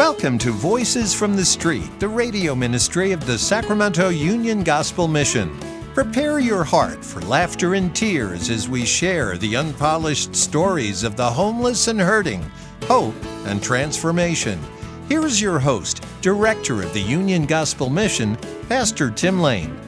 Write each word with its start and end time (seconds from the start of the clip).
Welcome 0.00 0.38
to 0.38 0.50
Voices 0.50 1.12
from 1.12 1.36
the 1.36 1.44
Street, 1.44 2.00
the 2.00 2.08
radio 2.08 2.54
ministry 2.54 3.12
of 3.12 3.26
the 3.26 3.36
Sacramento 3.36 4.08
Union 4.08 4.64
Gospel 4.64 5.06
Mission. 5.06 5.54
Prepare 5.92 6.38
your 6.38 6.64
heart 6.64 7.04
for 7.04 7.20
laughter 7.20 7.74
and 7.74 7.94
tears 7.94 8.48
as 8.48 8.66
we 8.66 8.86
share 8.86 9.36
the 9.36 9.56
unpolished 9.56 10.34
stories 10.34 11.04
of 11.04 11.16
the 11.16 11.30
homeless 11.30 11.88
and 11.88 12.00
hurting, 12.00 12.42
hope 12.84 13.14
and 13.44 13.62
transformation. 13.62 14.58
Here's 15.06 15.38
your 15.38 15.58
host, 15.58 16.02
Director 16.22 16.82
of 16.82 16.94
the 16.94 17.02
Union 17.02 17.44
Gospel 17.44 17.90
Mission, 17.90 18.36
Pastor 18.70 19.10
Tim 19.10 19.38
Lane. 19.38 19.78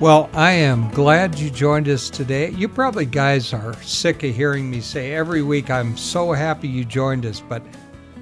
Well, 0.00 0.30
I 0.32 0.50
am 0.50 0.90
glad 0.90 1.38
you 1.38 1.48
joined 1.48 1.88
us 1.88 2.10
today. 2.10 2.50
You 2.50 2.68
probably 2.68 3.06
guys 3.06 3.52
are 3.52 3.80
sick 3.84 4.24
of 4.24 4.34
hearing 4.34 4.68
me 4.68 4.80
say 4.80 5.12
every 5.12 5.42
week, 5.42 5.70
I'm 5.70 5.96
so 5.96 6.32
happy 6.32 6.66
you 6.66 6.84
joined 6.84 7.24
us, 7.24 7.38
but 7.38 7.62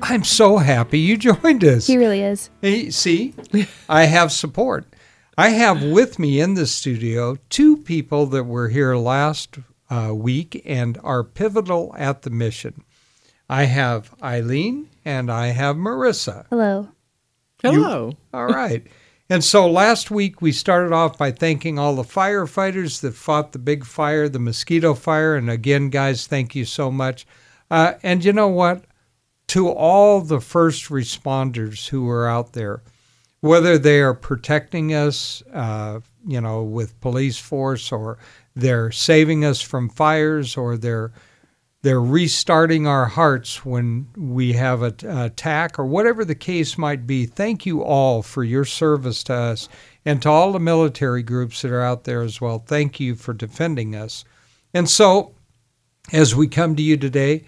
I'm 0.02 0.24
so 0.24 0.58
happy 0.58 0.98
you 0.98 1.16
joined 1.18 1.64
us. 1.64 1.86
He 1.86 1.96
really 1.96 2.22
is. 2.22 2.50
Hey, 2.62 2.90
see, 2.90 3.34
I 3.88 4.04
have 4.04 4.32
support. 4.32 4.86
I 5.36 5.50
have 5.50 5.82
with 5.82 6.18
me 6.18 6.40
in 6.40 6.54
the 6.54 6.66
studio 6.66 7.36
two 7.48 7.76
people 7.76 8.26
that 8.26 8.44
were 8.44 8.68
here 8.68 8.96
last 8.96 9.58
uh, 9.90 10.12
week 10.14 10.62
and 10.64 10.98
are 11.02 11.22
pivotal 11.22 11.94
at 11.96 12.22
the 12.22 12.30
mission. 12.30 12.82
I 13.48 13.64
have 13.64 14.14
Eileen 14.22 14.88
and 15.04 15.30
I 15.30 15.48
have 15.48 15.76
Marissa. 15.76 16.46
Hello. 16.50 16.88
Hello. 17.62 18.08
You, 18.08 18.16
all 18.32 18.46
right. 18.46 18.86
And 19.30 19.44
so 19.44 19.70
last 19.70 20.10
week 20.10 20.40
we 20.40 20.52
started 20.52 20.92
off 20.92 21.18
by 21.18 21.32
thanking 21.32 21.78
all 21.78 21.94
the 21.94 22.02
firefighters 22.02 23.00
that 23.02 23.14
fought 23.14 23.52
the 23.52 23.58
big 23.58 23.84
fire, 23.84 24.28
the 24.28 24.38
mosquito 24.38 24.94
fire. 24.94 25.36
And 25.36 25.50
again, 25.50 25.90
guys, 25.90 26.26
thank 26.26 26.54
you 26.54 26.64
so 26.64 26.90
much. 26.90 27.26
Uh, 27.70 27.94
and 28.02 28.24
you 28.24 28.32
know 28.32 28.48
what? 28.48 28.84
To 29.48 29.68
all 29.68 30.20
the 30.20 30.40
first 30.40 30.86
responders 30.86 31.88
who 31.88 32.08
are 32.08 32.28
out 32.28 32.52
there, 32.52 32.82
whether 33.40 33.78
they 33.78 34.00
are 34.00 34.14
protecting 34.14 34.92
us, 34.92 35.42
uh, 35.52 36.00
you 36.26 36.40
know, 36.40 36.62
with 36.62 37.00
police 37.00 37.38
force, 37.38 37.92
or 37.92 38.18
they're 38.54 38.90
saving 38.90 39.44
us 39.44 39.60
from 39.60 39.88
fires, 39.88 40.56
or 40.56 40.76
they're 40.76 41.12
they're 41.82 42.02
restarting 42.02 42.88
our 42.88 43.06
hearts 43.06 43.64
when 43.64 44.08
we 44.16 44.52
have 44.54 44.82
an 44.82 44.96
attack, 45.06 45.78
or 45.78 45.86
whatever 45.86 46.24
the 46.24 46.34
case 46.34 46.76
might 46.76 47.06
be. 47.06 47.24
Thank 47.24 47.64
you 47.64 47.84
all 47.84 48.20
for 48.22 48.42
your 48.42 48.64
service 48.64 49.22
to 49.24 49.34
us, 49.34 49.68
and 50.04 50.20
to 50.22 50.28
all 50.28 50.52
the 50.52 50.58
military 50.58 51.22
groups 51.22 51.62
that 51.62 51.70
are 51.70 51.82
out 51.82 52.04
there 52.04 52.22
as 52.22 52.40
well. 52.40 52.58
Thank 52.58 52.98
you 52.98 53.14
for 53.14 53.32
defending 53.32 53.94
us. 53.94 54.24
And 54.74 54.90
so, 54.90 55.34
as 56.12 56.34
we 56.34 56.48
come 56.48 56.74
to 56.74 56.82
you 56.82 56.96
today, 56.96 57.44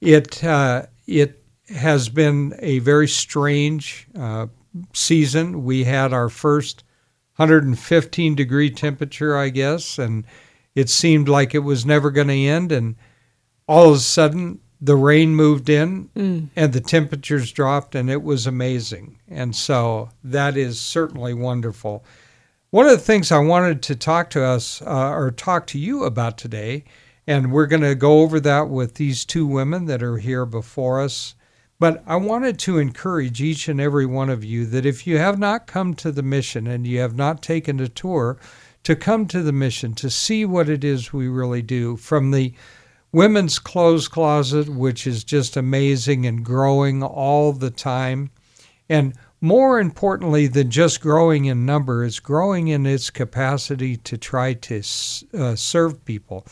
it 0.00 0.44
uh, 0.44 0.86
it 1.06 1.39
has 1.70 2.08
been 2.08 2.54
a 2.58 2.80
very 2.80 3.08
strange 3.08 4.08
uh, 4.18 4.46
season. 4.92 5.64
We 5.64 5.84
had 5.84 6.12
our 6.12 6.28
first 6.28 6.84
115 7.36 8.34
degree 8.34 8.70
temperature, 8.70 9.36
I 9.36 9.48
guess, 9.48 9.98
and 9.98 10.24
it 10.74 10.88
seemed 10.88 11.28
like 11.28 11.54
it 11.54 11.60
was 11.60 11.86
never 11.86 12.10
going 12.10 12.28
to 12.28 12.34
end. 12.34 12.72
And 12.72 12.96
all 13.66 13.90
of 13.90 13.96
a 13.96 14.00
sudden, 14.00 14.60
the 14.80 14.96
rain 14.96 15.34
moved 15.34 15.68
in 15.68 16.08
mm. 16.16 16.48
and 16.56 16.72
the 16.72 16.80
temperatures 16.80 17.52
dropped, 17.52 17.94
and 17.94 18.10
it 18.10 18.22
was 18.22 18.46
amazing. 18.46 19.18
And 19.28 19.54
so 19.54 20.10
that 20.24 20.56
is 20.56 20.80
certainly 20.80 21.34
wonderful. 21.34 22.04
One 22.70 22.86
of 22.86 22.92
the 22.92 22.98
things 22.98 23.32
I 23.32 23.38
wanted 23.38 23.82
to 23.82 23.96
talk 23.96 24.30
to 24.30 24.42
us 24.42 24.80
uh, 24.82 25.10
or 25.10 25.30
talk 25.30 25.66
to 25.68 25.78
you 25.78 26.04
about 26.04 26.38
today, 26.38 26.84
and 27.26 27.52
we're 27.52 27.66
going 27.66 27.82
to 27.82 27.94
go 27.94 28.20
over 28.20 28.40
that 28.40 28.68
with 28.68 28.94
these 28.94 29.24
two 29.24 29.46
women 29.46 29.86
that 29.86 30.02
are 30.02 30.18
here 30.18 30.46
before 30.46 31.00
us 31.00 31.34
but 31.80 32.04
I 32.06 32.16
wanted 32.16 32.58
to 32.60 32.78
encourage 32.78 33.42
each 33.42 33.66
and 33.66 33.80
every 33.80 34.06
one 34.06 34.30
of 34.30 34.44
you 34.44 34.66
that 34.66 34.86
if 34.86 35.06
you 35.06 35.18
have 35.18 35.38
not 35.38 35.66
come 35.66 35.94
to 35.94 36.12
the 36.12 36.22
mission 36.22 36.66
and 36.68 36.86
you 36.86 37.00
have 37.00 37.16
not 37.16 37.42
taken 37.42 37.80
a 37.80 37.88
tour, 37.88 38.38
to 38.84 38.94
come 38.94 39.26
to 39.26 39.42
the 39.42 39.52
mission, 39.52 39.94
to 39.94 40.10
see 40.10 40.44
what 40.44 40.68
it 40.68 40.84
is 40.84 41.12
we 41.12 41.26
really 41.26 41.62
do. 41.62 41.96
From 41.96 42.30
the 42.30 42.54
women's 43.12 43.58
clothes 43.58 44.08
closet, 44.08 44.68
which 44.68 45.06
is 45.06 45.24
just 45.24 45.56
amazing 45.56 46.26
and 46.26 46.44
growing 46.44 47.02
all 47.02 47.52
the 47.52 47.70
time. 47.70 48.30
And 48.88 49.14
more 49.40 49.80
importantly 49.80 50.46
than 50.46 50.70
just 50.70 51.00
growing 51.00 51.46
in 51.46 51.64
number, 51.64 52.04
is 52.04 52.20
growing 52.20 52.68
in 52.68 52.86
its 52.86 53.10
capacity 53.10 53.96
to 53.96 54.18
try 54.18 54.52
to 54.54 54.82
uh, 55.34 55.56
serve 55.56 56.04
people. 56.04 56.46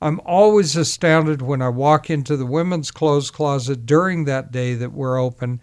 I'm 0.00 0.20
always 0.24 0.76
astounded 0.76 1.42
when 1.42 1.60
I 1.60 1.68
walk 1.68 2.08
into 2.08 2.36
the 2.36 2.46
women's 2.46 2.90
clothes 2.90 3.30
closet 3.30 3.84
during 3.84 4.24
that 4.24 4.52
day 4.52 4.74
that 4.74 4.92
we're 4.92 5.18
open 5.18 5.60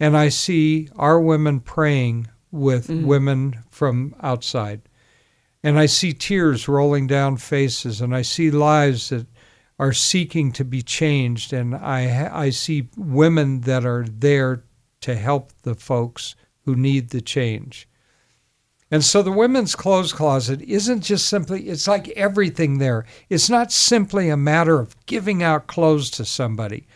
and 0.00 0.16
I 0.16 0.28
see 0.28 0.88
our 0.96 1.20
women 1.20 1.60
praying 1.60 2.28
with 2.50 2.88
mm. 2.88 3.04
women 3.04 3.64
from 3.70 4.14
outside. 4.22 4.82
And 5.62 5.78
I 5.78 5.86
see 5.86 6.12
tears 6.12 6.68
rolling 6.68 7.06
down 7.06 7.38
faces 7.38 8.00
and 8.00 8.14
I 8.14 8.22
see 8.22 8.50
lives 8.50 9.08
that 9.08 9.26
are 9.78 9.92
seeking 9.92 10.52
to 10.52 10.64
be 10.64 10.82
changed 10.82 11.52
and 11.52 11.74
I 11.74 12.30
I 12.32 12.50
see 12.50 12.88
women 12.96 13.62
that 13.62 13.84
are 13.84 14.06
there 14.08 14.64
to 15.02 15.14
help 15.14 15.52
the 15.62 15.74
folks 15.74 16.34
who 16.64 16.74
need 16.74 17.10
the 17.10 17.20
change. 17.20 17.88
And 18.90 19.04
so 19.04 19.20
the 19.22 19.32
women's 19.32 19.74
clothes 19.74 20.12
closet 20.12 20.62
isn't 20.62 21.00
just 21.00 21.26
simply, 21.26 21.68
it's 21.68 21.88
like 21.88 22.08
everything 22.10 22.78
there. 22.78 23.04
It's 23.28 23.50
not 23.50 23.72
simply 23.72 24.28
a 24.28 24.36
matter 24.36 24.78
of 24.78 24.94
giving 25.06 25.42
out 25.42 25.66
clothes 25.66 26.10
to 26.12 26.24
somebody. 26.24 26.86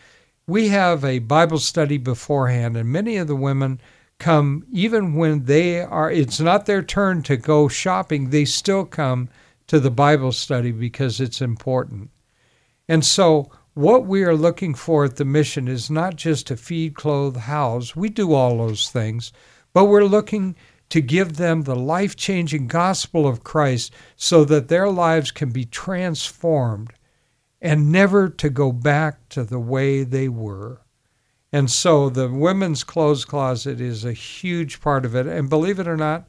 We 0.47 0.69
have 0.69 1.03
a 1.03 1.19
Bible 1.19 1.59
study 1.59 1.97
beforehand, 1.97 2.77
and 2.77 2.89
many 2.89 3.17
of 3.17 3.27
the 3.27 3.35
women 3.35 3.81
come, 4.19 4.65
even 4.71 5.15
when 5.15 5.45
they 5.45 5.81
are, 5.81 6.09
it's 6.09 6.39
not 6.39 6.65
their 6.65 6.81
turn 6.81 7.23
to 7.23 7.35
go 7.35 7.67
shopping, 7.67 8.29
they 8.29 8.45
still 8.45 8.85
come 8.85 9.29
to 9.67 9.79
the 9.79 9.91
Bible 9.91 10.31
study 10.31 10.71
because 10.71 11.19
it's 11.19 11.41
important. 11.41 12.09
And 12.87 13.05
so, 13.05 13.51
what 13.73 14.05
we 14.05 14.23
are 14.23 14.35
looking 14.35 14.75
for 14.75 15.05
at 15.05 15.15
the 15.15 15.25
mission 15.25 15.67
is 15.67 15.89
not 15.89 16.17
just 16.17 16.47
to 16.47 16.57
feed, 16.57 16.93
clothe, 16.93 17.37
house. 17.37 17.95
We 17.95 18.09
do 18.09 18.33
all 18.33 18.57
those 18.57 18.89
things, 18.89 19.31
but 19.73 19.85
we're 19.85 20.03
looking 20.03 20.55
to 20.91 21.01
give 21.01 21.37
them 21.37 21.63
the 21.63 21.75
life 21.75 22.15
changing 22.15 22.67
gospel 22.67 23.27
of 23.27 23.43
Christ 23.43 23.93
so 24.15 24.43
that 24.45 24.67
their 24.67 24.89
lives 24.89 25.31
can 25.31 25.49
be 25.49 25.65
transformed 25.65 26.91
and 27.61 27.91
never 27.91 28.29
to 28.29 28.49
go 28.49 28.71
back 28.71 29.29
to 29.29 29.43
the 29.43 29.59
way 29.59 30.03
they 30.03 30.27
were. 30.27 30.81
And 31.53 31.71
so 31.71 32.09
the 32.09 32.29
women's 32.29 32.83
clothes 32.83 33.25
closet 33.25 33.79
is 33.79 34.03
a 34.03 34.13
huge 34.13 34.81
part 34.81 35.05
of 35.05 35.15
it. 35.15 35.27
And 35.27 35.49
believe 35.49 35.79
it 35.79 35.87
or 35.87 35.97
not, 35.97 36.27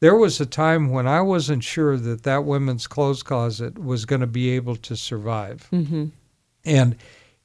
there 0.00 0.16
was 0.16 0.40
a 0.40 0.46
time 0.46 0.90
when 0.90 1.06
I 1.06 1.20
wasn't 1.20 1.62
sure 1.62 1.96
that 1.96 2.24
that 2.24 2.44
women's 2.44 2.88
clothes 2.88 3.22
closet 3.22 3.78
was 3.78 4.04
going 4.04 4.20
to 4.20 4.26
be 4.26 4.50
able 4.50 4.76
to 4.76 4.96
survive. 4.96 5.68
Mm-hmm. 5.72 6.06
And 6.64 6.96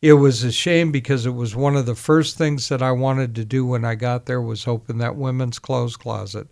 it 0.02 0.14
was 0.14 0.44
a 0.44 0.52
shame 0.52 0.92
because 0.92 1.26
it 1.26 1.32
was 1.32 1.56
one 1.56 1.76
of 1.76 1.86
the 1.86 1.96
first 1.96 2.38
things 2.38 2.70
that 2.70 2.82
I 2.82 2.92
wanted 2.92 3.36
to 3.36 3.46
do 3.46 3.66
when 3.66 3.84
I 3.84 3.96
got 3.96 4.26
there 4.26 4.42
was 4.42 4.68
open 4.68 5.00
that 5.00 5.16
women's 5.16 5.60
clothes 5.60 5.98
closet. 5.98 6.48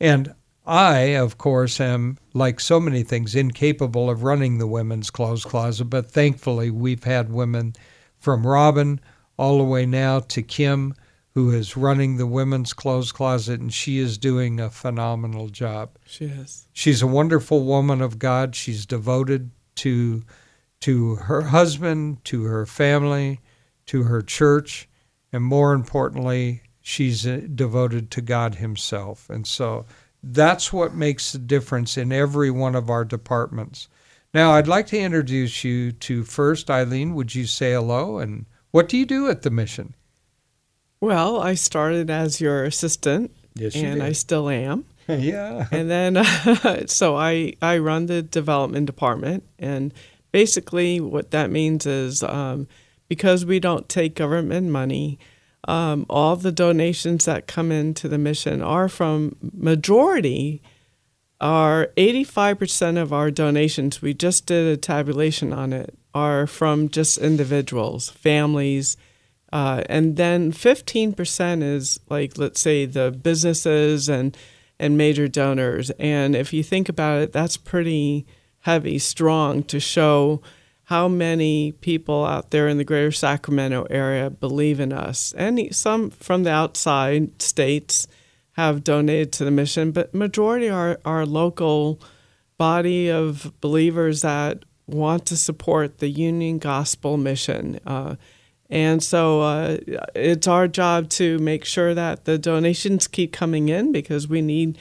And 0.00 0.34
I, 0.66 1.16
of 1.16 1.36
course, 1.36 1.80
am 1.80 2.18
like 2.32 2.60
so 2.60 2.80
many 2.80 3.02
things 3.02 3.34
incapable 3.34 4.08
of 4.08 4.22
running 4.22 4.58
the 4.58 4.66
women's 4.66 5.10
clothes 5.10 5.44
closet, 5.44 5.86
but 5.86 6.10
thankfully 6.10 6.70
we've 6.70 7.04
had 7.04 7.32
women 7.32 7.74
from 8.18 8.46
Robin 8.46 9.00
all 9.36 9.58
the 9.58 9.64
way 9.64 9.84
now 9.84 10.20
to 10.20 10.42
Kim 10.42 10.94
who 11.34 11.50
is 11.50 11.76
running 11.76 12.16
the 12.16 12.26
women's 12.26 12.72
clothes 12.72 13.12
closet 13.12 13.60
and 13.60 13.72
she 13.72 13.98
is 13.98 14.18
doing 14.18 14.58
a 14.58 14.68
phenomenal 14.68 15.48
job. 15.48 15.96
She 16.06 16.24
is. 16.24 16.66
She's 16.72 17.02
a 17.02 17.06
wonderful 17.06 17.64
woman 17.64 18.00
of 18.00 18.18
God. 18.18 18.56
She's 18.56 18.84
devoted 18.84 19.50
to 19.76 20.24
to 20.80 21.16
her 21.16 21.42
husband, 21.42 22.24
to 22.26 22.44
her 22.44 22.66
family, 22.66 23.40
to 23.86 24.04
her 24.04 24.22
church, 24.22 24.88
and 25.32 25.44
more 25.44 25.72
importantly, 25.72 26.62
she's 26.80 27.26
uh, 27.26 27.40
devoted 27.54 28.10
to 28.12 28.20
God 28.20 28.56
Himself. 28.56 29.28
And 29.30 29.46
so 29.46 29.84
that's 30.22 30.72
what 30.72 30.94
makes 30.94 31.32
the 31.32 31.38
difference 31.38 31.96
in 31.96 32.12
every 32.12 32.50
one 32.50 32.74
of 32.74 32.90
our 32.90 33.04
departments. 33.04 33.88
Now, 34.32 34.52
I'd 34.52 34.68
like 34.68 34.86
to 34.88 34.98
introduce 34.98 35.64
you 35.64 35.92
to 35.92 36.24
first, 36.24 36.70
Eileen. 36.70 37.14
Would 37.14 37.34
you 37.34 37.46
say 37.46 37.72
hello? 37.72 38.18
And 38.18 38.46
what 38.70 38.88
do 38.88 38.96
you 38.96 39.06
do 39.06 39.28
at 39.28 39.42
the 39.42 39.50
mission? 39.50 39.94
Well, 41.00 41.40
I 41.40 41.54
started 41.54 42.10
as 42.10 42.40
your 42.40 42.64
assistant, 42.64 43.34
yes, 43.54 43.74
and 43.74 44.02
I 44.02 44.12
still 44.12 44.48
am. 44.50 44.84
yeah. 45.08 45.66
And 45.72 45.90
then, 45.90 46.18
uh, 46.18 46.82
so 46.86 47.16
I, 47.16 47.54
I 47.62 47.78
run 47.78 48.06
the 48.06 48.22
development 48.22 48.86
department, 48.86 49.44
and 49.58 49.94
basically, 50.32 51.00
what 51.00 51.30
that 51.30 51.50
means 51.50 51.86
is 51.86 52.22
um, 52.22 52.68
because 53.08 53.44
we 53.44 53.60
don't 53.60 53.88
take 53.88 54.14
government 54.14 54.70
money, 54.70 55.18
um, 55.68 56.06
all 56.08 56.36
the 56.36 56.52
donations 56.52 57.26
that 57.26 57.46
come 57.46 57.70
into 57.70 58.08
the 58.08 58.18
mission 58.18 58.62
are 58.62 58.88
from 58.88 59.36
majority 59.52 60.62
are 61.40 61.88
85% 61.96 63.00
of 63.00 63.12
our 63.12 63.30
donations 63.30 64.02
we 64.02 64.12
just 64.12 64.46
did 64.46 64.66
a 64.66 64.76
tabulation 64.76 65.52
on 65.52 65.72
it 65.72 65.98
are 66.14 66.46
from 66.46 66.88
just 66.88 67.18
individuals 67.18 68.10
families 68.10 68.96
Uh, 69.52 69.82
and 69.88 70.16
then 70.16 70.52
15% 70.52 71.62
is 71.62 71.98
like, 72.08 72.38
let's 72.38 72.60
say, 72.60 72.86
the 72.86 73.10
businesses 73.10 74.08
and, 74.08 74.36
and 74.78 74.96
major 74.96 75.28
donors. 75.28 75.90
And 75.98 76.36
if 76.36 76.52
you 76.52 76.62
think 76.62 76.88
about 76.88 77.20
it, 77.20 77.32
that's 77.32 77.56
pretty 77.56 78.26
heavy, 78.60 78.98
strong 78.98 79.62
to 79.64 79.80
show 79.80 80.40
how 80.84 81.06
many 81.06 81.72
people 81.72 82.24
out 82.24 82.50
there 82.50 82.66
in 82.66 82.76
the 82.76 82.84
greater 82.84 83.12
Sacramento 83.12 83.86
area 83.90 84.28
believe 84.28 84.80
in 84.80 84.92
us. 84.92 85.32
And 85.36 85.74
some 85.74 86.10
from 86.10 86.42
the 86.42 86.50
outside 86.50 87.40
states 87.40 88.08
have 88.52 88.82
donated 88.82 89.32
to 89.34 89.44
the 89.44 89.50
mission, 89.52 89.92
but 89.92 90.12
majority 90.12 90.68
are 90.68 90.98
our 91.04 91.24
local 91.24 92.00
body 92.58 93.08
of 93.10 93.52
believers 93.60 94.22
that 94.22 94.64
want 94.86 95.26
to 95.26 95.36
support 95.36 95.98
the 95.98 96.08
Union 96.08 96.58
Gospel 96.58 97.16
mission. 97.16 97.78
Uh, 97.86 98.16
and 98.68 99.02
so 99.02 99.40
uh, 99.42 99.78
it's 100.14 100.46
our 100.46 100.68
job 100.68 101.08
to 101.10 101.38
make 101.38 101.64
sure 101.64 101.94
that 101.94 102.24
the 102.24 102.38
donations 102.38 103.08
keep 103.08 103.32
coming 103.32 103.68
in 103.68 103.92
because 103.92 104.28
we 104.28 104.42
need 104.42 104.78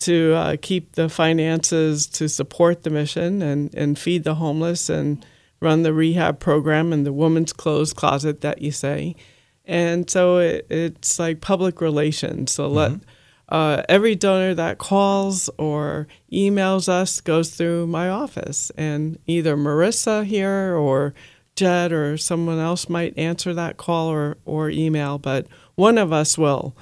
to 0.00 0.34
uh, 0.34 0.56
keep 0.60 0.92
the 0.92 1.08
finances 1.08 2.06
to 2.06 2.28
support 2.28 2.82
the 2.82 2.90
mission 2.90 3.42
and, 3.42 3.74
and 3.74 3.98
feed 3.98 4.24
the 4.24 4.34
homeless 4.36 4.88
and 4.88 5.24
run 5.60 5.82
the 5.82 5.92
rehab 5.92 6.38
program 6.38 6.92
and 6.92 7.06
the 7.06 7.12
woman's 7.12 7.52
clothes 7.52 7.92
closet 7.92 8.40
that 8.42 8.60
you 8.60 8.70
say. 8.70 9.16
And 9.64 10.08
so 10.08 10.38
it, 10.38 10.66
it's 10.70 11.18
like 11.18 11.40
public 11.40 11.80
relations. 11.80 12.52
So 12.52 12.66
mm-hmm. 12.66 12.76
let 12.76 13.00
uh, 13.48 13.82
every 13.88 14.14
donor 14.14 14.54
that 14.54 14.78
calls 14.78 15.48
or 15.56 16.08
emails 16.32 16.88
us 16.88 17.20
goes 17.20 17.50
through 17.50 17.86
my 17.86 18.08
office, 18.08 18.70
and 18.76 19.18
either 19.26 19.56
Marissa 19.56 20.24
here 20.24 20.74
or 20.74 21.14
Jed 21.54 21.92
or 21.92 22.16
someone 22.16 22.58
else 22.58 22.88
might 22.88 23.16
answer 23.16 23.54
that 23.54 23.76
call 23.76 24.08
or, 24.08 24.36
or 24.44 24.68
email, 24.68 25.18
but 25.18 25.46
one 25.76 25.96
of 25.96 26.12
us 26.12 26.36
will. 26.36 26.76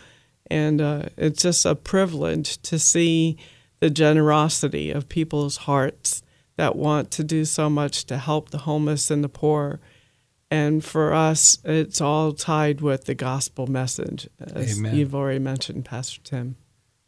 And 0.54 0.80
uh, 0.80 1.02
it's 1.16 1.42
just 1.42 1.66
a 1.66 1.74
privilege 1.74 2.62
to 2.62 2.78
see 2.78 3.36
the 3.80 3.90
generosity 3.90 4.92
of 4.92 5.08
people's 5.08 5.56
hearts 5.56 6.22
that 6.54 6.76
want 6.76 7.10
to 7.10 7.24
do 7.24 7.44
so 7.44 7.68
much 7.68 8.04
to 8.04 8.18
help 8.18 8.50
the 8.50 8.58
homeless 8.58 9.10
and 9.10 9.24
the 9.24 9.28
poor. 9.28 9.80
And 10.52 10.84
for 10.84 11.12
us, 11.12 11.58
it's 11.64 12.00
all 12.00 12.32
tied 12.32 12.80
with 12.80 13.06
the 13.06 13.16
gospel 13.16 13.66
message, 13.66 14.28
as 14.38 14.78
Amen. 14.78 14.94
you've 14.94 15.12
already 15.12 15.40
mentioned, 15.40 15.86
Pastor 15.86 16.20
Tim. 16.22 16.54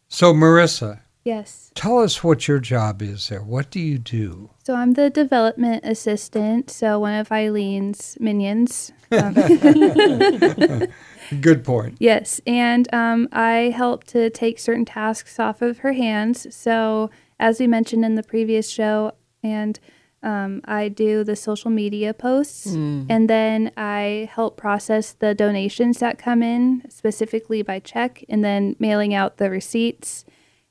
So, 0.08 0.34
Marissa. 0.34 1.02
Yes. 1.22 1.70
Tell 1.76 2.00
us 2.00 2.24
what 2.24 2.48
your 2.48 2.58
job 2.58 3.00
is 3.00 3.28
there. 3.28 3.42
What 3.42 3.70
do 3.70 3.78
you 3.78 3.98
do? 3.98 4.50
So, 4.64 4.74
I'm 4.74 4.94
the 4.94 5.08
development 5.08 5.84
assistant, 5.84 6.68
so 6.68 6.98
one 6.98 7.14
of 7.14 7.30
Eileen's 7.30 8.16
minions. 8.18 8.90
Um, 9.12 9.34
Good 11.40 11.64
point. 11.64 11.96
Yes. 11.98 12.40
And 12.46 12.92
um, 12.94 13.28
I 13.32 13.72
help 13.74 14.04
to 14.04 14.30
take 14.30 14.58
certain 14.58 14.84
tasks 14.84 15.38
off 15.38 15.62
of 15.62 15.78
her 15.78 15.92
hands. 15.92 16.54
So, 16.54 17.10
as 17.38 17.60
we 17.60 17.66
mentioned 17.66 18.04
in 18.04 18.14
the 18.14 18.22
previous 18.22 18.68
show, 18.70 19.12
and 19.42 19.78
um, 20.22 20.60
I 20.64 20.88
do 20.88 21.22
the 21.22 21.36
social 21.36 21.70
media 21.70 22.14
posts, 22.14 22.66
mm. 22.68 23.06
and 23.08 23.28
then 23.30 23.70
I 23.76 24.28
help 24.32 24.56
process 24.56 25.12
the 25.12 25.34
donations 25.34 25.98
that 25.98 26.18
come 26.18 26.42
in, 26.42 26.82
specifically 26.88 27.62
by 27.62 27.78
check, 27.78 28.24
and 28.28 28.44
then 28.44 28.74
mailing 28.78 29.14
out 29.14 29.36
the 29.36 29.50
receipts. 29.50 30.24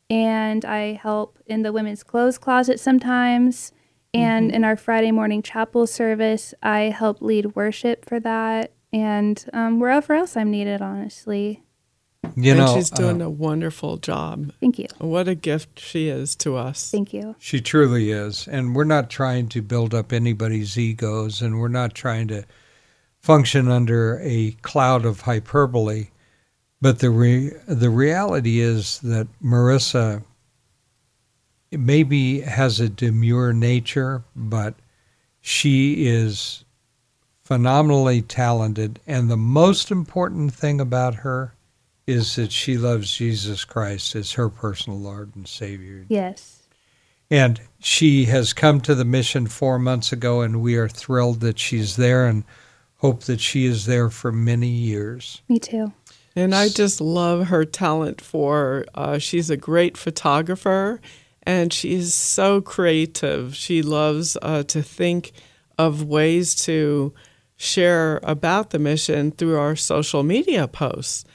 And 0.10 0.66
I 0.66 0.94
help 0.94 1.40
in 1.46 1.62
the 1.62 1.72
women's 1.72 2.04
clothes 2.04 2.38
closet 2.38 2.80
sometimes. 2.80 3.72
And 4.14 4.48
mm-hmm. 4.48 4.56
in 4.56 4.64
our 4.64 4.76
Friday 4.76 5.12
morning 5.12 5.42
chapel 5.42 5.88
service, 5.88 6.54
I 6.64 6.84
help 6.84 7.22
lead 7.22 7.56
worship 7.56 8.06
for 8.06 8.20
that. 8.22 8.72
And 8.96 9.44
um, 9.52 9.82
wherever 9.82 10.14
else 10.14 10.38
I'm 10.38 10.52
needed, 10.52 10.82
honestly. 10.82 11.62
You 12.38 12.52
and 12.52 12.60
know, 12.62 12.76
she's 12.76 12.90
doing 12.90 13.22
uh, 13.22 13.26
a 13.26 13.30
wonderful 13.30 13.98
job. 13.98 14.54
Thank 14.62 14.80
you. 14.80 14.88
What 15.00 15.28
a 15.28 15.36
gift 15.36 15.82
she 15.82 16.08
is 16.08 16.34
to 16.38 16.56
us. 16.56 16.92
Thank 16.92 17.14
you. 17.14 17.36
She 17.38 17.60
truly 17.60 18.12
is. 18.12 18.48
And 18.48 18.74
we're 18.74 18.86
not 18.86 19.10
trying 19.10 19.50
to 19.50 19.62
build 19.62 19.94
up 19.94 20.14
anybody's 20.14 20.78
egos 20.78 21.42
and 21.42 21.60
we're 21.60 21.68
not 21.68 21.94
trying 21.94 22.30
to 22.30 22.46
function 23.20 23.68
under 23.68 24.18
a 24.24 24.52
cloud 24.62 25.04
of 25.04 25.22
hyperbole. 25.22 26.08
But 26.80 27.00
the 27.00 27.10
re- 27.10 27.52
the 27.68 27.90
reality 27.90 28.60
is 28.60 29.00
that 29.00 29.28
Marissa 29.44 30.24
maybe 31.70 32.40
has 32.42 32.80
a 32.80 32.88
demure 32.88 33.52
nature, 33.52 34.24
but 34.36 34.76
she 35.42 36.08
is 36.08 36.65
phenomenally 37.46 38.24
talented. 38.24 39.00
And 39.06 39.30
the 39.30 39.38
most 39.38 39.92
important 39.92 40.54
thing 40.54 40.82
about 40.82 41.16
her 41.16 41.54
is 42.08 42.36
that 42.36 42.52
she 42.52 42.78
loves 42.78 43.16
Jesus 43.16 43.64
Christ 43.64 44.16
as 44.16 44.34
her 44.34 44.50
personal 44.50 45.00
Lord 45.00 45.36
and 45.36 45.48
Savior. 45.48 46.06
Yes. 46.10 46.64
And 47.30 47.62
she 47.80 48.26
has 48.26 48.52
come 48.54 48.82
to 48.82 48.94
the 48.94 49.06
mission 49.06 49.48
four 49.48 49.80
months 49.80 50.12
ago, 50.12 50.42
and 50.42 50.62
we 50.62 50.76
are 50.76 50.90
thrilled 50.90 51.40
that 51.42 51.58
she's 51.58 51.96
there 51.96 52.28
and 52.28 52.44
hope 52.98 53.24
that 53.24 53.40
she 53.40 53.66
is 53.66 53.86
there 53.86 54.10
for 54.10 54.32
many 54.32 54.68
years. 54.68 55.42
Me 55.48 55.60
too. 55.60 55.94
And 56.36 56.54
I 56.54 56.70
just 56.70 57.00
love 57.00 57.48
her 57.48 57.64
talent 57.64 58.22
for, 58.22 58.86
uh, 58.94 59.20
she's 59.20 59.50
a 59.50 59.58
great 59.58 59.98
photographer 59.98 61.00
and 61.44 61.72
she's 61.72 62.14
so 62.14 62.60
creative. 62.60 63.56
She 63.56 63.82
loves 63.82 64.36
uh, 64.42 64.64
to 64.64 64.82
think 64.82 65.32
of 65.78 66.04
ways 66.04 66.56
to 66.66 67.14
share 67.58 68.20
about 68.24 68.72
the 68.72 68.80
mission 68.80 69.32
through 69.32 69.58
our 69.58 69.76
social 69.76 70.24
media 70.24 70.68
posts. 70.68 71.26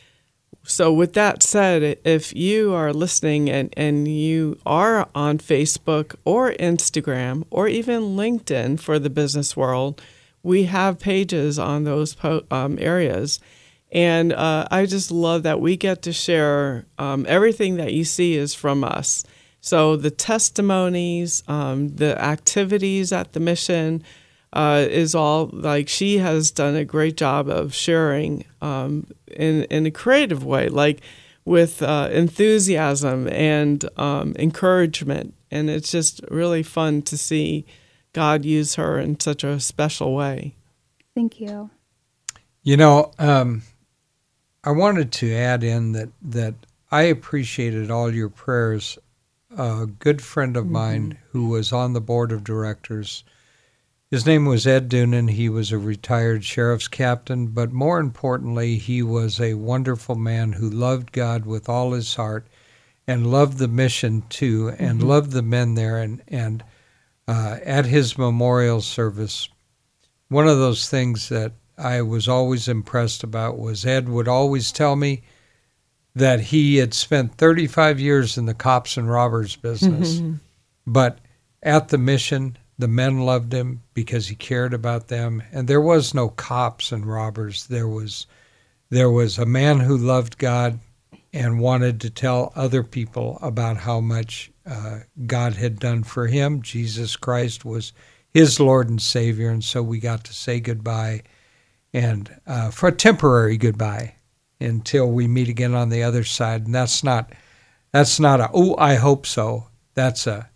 So, 0.63 0.93
with 0.93 1.15
that 1.15 1.43
said, 1.43 1.99
if 2.05 2.35
you 2.37 2.75
are 2.75 2.93
listening 2.93 3.49
and, 3.49 3.73
and 3.77 4.07
you 4.07 4.59
are 4.67 5.09
on 5.15 5.39
Facebook 5.39 6.15
or 6.25 6.53
Instagram 6.53 7.45
or 7.51 7.67
even 7.67 8.17
LinkedIn 8.17 8.79
for 8.79 8.99
the 8.99 9.11
business 9.11 9.57
world, 9.57 10.03
we 10.43 10.65
have 10.65 10.99
pages 10.99 11.59
on 11.59 11.85
those 11.85 12.15
po- 12.15 12.45
um, 12.51 12.79
areas. 12.79 13.41
And 13.91 14.33
uh, 14.33 14.69
I 14.71 14.87
just 14.87 15.11
love 15.11 15.43
that 15.43 15.61
we 15.61 15.77
get 15.77 16.03
to 16.03 16.13
share 16.13 16.87
um, 16.99 17.27
everything 17.29 17.77
that 17.77 17.93
you 17.93 18.05
see 18.05 18.37
is 18.37 18.55
from 18.55 18.85
us. 18.85 19.25
So, 19.63 19.97
the 19.97 20.11
testimonies, 20.11 21.43
um, 21.49 21.97
the 21.97 22.21
activities 22.21 23.13
at 23.13 23.33
the 23.33 23.41
mission, 23.41 24.05
uh, 24.53 24.85
is 24.89 25.15
all 25.15 25.51
like 25.53 25.89
she 25.89 26.19
has 26.19 26.51
done 26.51 26.75
a 26.75 26.85
great 26.85 27.17
job 27.17 27.49
of 27.49 27.75
sharing 27.75 28.45
um, 28.61 29.07
in 29.29 29.65
in 29.65 29.87
a 29.87 29.91
creative 29.91 30.45
way, 30.45 30.69
like 30.69 31.01
with 31.45 31.83
uh, 31.83 32.09
enthusiasm 32.13 33.29
and 33.29 33.89
um, 33.97 34.35
encouragement, 34.39 35.35
and 35.51 35.71
it's 35.71 35.91
just 35.91 36.21
really 36.31 36.63
fun 36.63 37.03
to 37.03 37.17
see 37.17 37.65
God 38.13 38.45
use 38.45 38.75
her 38.75 38.99
in 38.99 39.21
such 39.21 39.45
a 39.45 39.61
special 39.61 40.15
way. 40.15 40.57
Thank 41.15 41.41
you. 41.41 41.71
You 42.63 42.77
know, 42.77 43.13
um, 43.19 43.63
I 44.65 44.73
wanted 44.73 45.13
to 45.13 45.33
add 45.33 45.63
in 45.63 45.93
that 45.93 46.09
that 46.23 46.55
I 46.91 47.03
appreciated 47.03 47.91
all 47.91 48.13
your 48.13 48.29
prayers. 48.29 48.99
A 49.57 49.87
good 49.87 50.23
friend 50.23 50.57
of 50.57 50.65
mm-hmm. 50.65 50.73
mine 50.73 51.19
who 51.31 51.49
was 51.49 51.73
on 51.73 51.93
the 51.93 52.01
board 52.01 52.31
of 52.31 52.45
directors 52.45 53.25
his 54.11 54.27
name 54.27 54.45
was 54.45 54.67
Ed 54.67 54.89
Doonan. 54.89 55.31
He 55.31 55.49
was 55.49 55.71
a 55.71 55.79
retired 55.79 56.45
sheriff's 56.45 56.89
captain, 56.89 57.49
but 57.49 57.73
more 57.73 58.01
importantly, 58.01 58.77
he 58.77 59.03
was 59.03 59.41
a 59.41 59.55
wonderful 59.55 60.17
man 60.17 60.53
who 60.53 60.69
loved 60.69 61.13
God 61.13 61.47
with 61.47 61.69
all 61.69 61.93
his 61.93 62.17
heart 62.17 62.47
and 63.07 63.31
loved 63.31 63.59
the 63.59 63.69
mission 63.69 64.25
too, 64.29 64.73
and 64.79 64.99
mm-hmm. 64.99 65.09
loved 65.09 65.31
the 65.31 65.43
men 65.43 65.75
there. 65.75 65.99
And, 65.99 66.23
and 66.27 66.65
uh, 67.29 67.59
at 67.65 67.87
his 67.87 68.19
memorial 68.19 68.81
service, 68.81 69.49
one 70.29 70.49
of 70.49 70.59
those 70.59 70.89
things 70.89 71.29
that 71.29 71.53
I 71.79 72.03
was 72.03 72.29
always 72.29 72.69
impressed 72.69 73.23
about 73.23 73.59
was 73.59 73.87
Ed 73.87 74.09
would 74.09 74.29
always 74.29 74.73
tell 74.73 74.97
me 74.97 75.23
that 76.15 76.41
he 76.41 76.77
had 76.77 76.95
spent 76.95 77.37
35 77.37 78.01
years 78.01 78.37
in 78.37 78.47
the 78.47 78.55
cops 78.55 78.97
and 78.97 79.09
robbers 79.09 79.55
business, 79.55 80.17
mm-hmm. 80.17 80.35
but 80.87 81.21
at 81.63 81.89
the 81.89 81.99
mission, 81.99 82.59
the 82.81 82.89
men 82.89 83.21
loved 83.21 83.53
him 83.53 83.83
because 83.95 84.29
he 84.29 84.35
cared 84.35 84.75
about 84.75 85.09
them, 85.09 85.43
and 85.53 85.69
there 85.69 85.81
was 85.81 86.15
no 86.15 86.29
cops 86.29 86.93
and 86.93 87.07
robbers. 87.07 87.67
There 87.67 87.89
was 87.89 88.27
there 88.89 89.11
was 89.11 89.39
a 89.39 89.47
man 89.47 89.81
who 89.81 89.97
loved 89.97 90.39
God 90.39 90.81
and 91.33 91.61
wanted 91.61 92.01
to 92.01 92.11
tell 92.11 92.53
other 92.57 92.83
people 92.83 93.39
about 93.41 93.77
how 93.77 94.01
much 94.01 94.51
uh, 94.67 95.01
God 95.27 95.55
had 95.55 95.79
done 95.79 96.03
for 96.03 96.27
him. 96.27 96.61
Jesus 96.63 97.15
Christ 97.15 97.65
was 97.65 97.93
his 98.35 98.59
Lord 98.59 98.89
and 98.89 99.01
Savior, 99.01 99.51
and 99.51 99.63
so 99.63 99.83
we 99.83 100.01
got 100.01 100.25
to 100.25 100.33
say 100.33 100.59
goodbye, 100.59 101.23
and 101.93 102.35
uh, 102.47 102.71
for 102.71 102.89
a 102.89 102.93
temporary 102.93 103.57
goodbye 103.57 104.15
until 104.61 105.11
we 105.11 105.27
meet 105.27 105.49
again 105.49 105.75
on 105.75 105.89
the 105.89 106.03
other 106.03 106.25
side. 106.25 106.67
And 106.67 106.75
that's 106.75 107.03
not 107.05 107.33
that's 107.93 108.21
not 108.21 108.41
a 108.41 108.51
oh 108.53 108.77
I 108.77 108.95
hope 108.95 109.27
so. 109.27 109.67
That's 109.95 110.27
a 110.27 110.49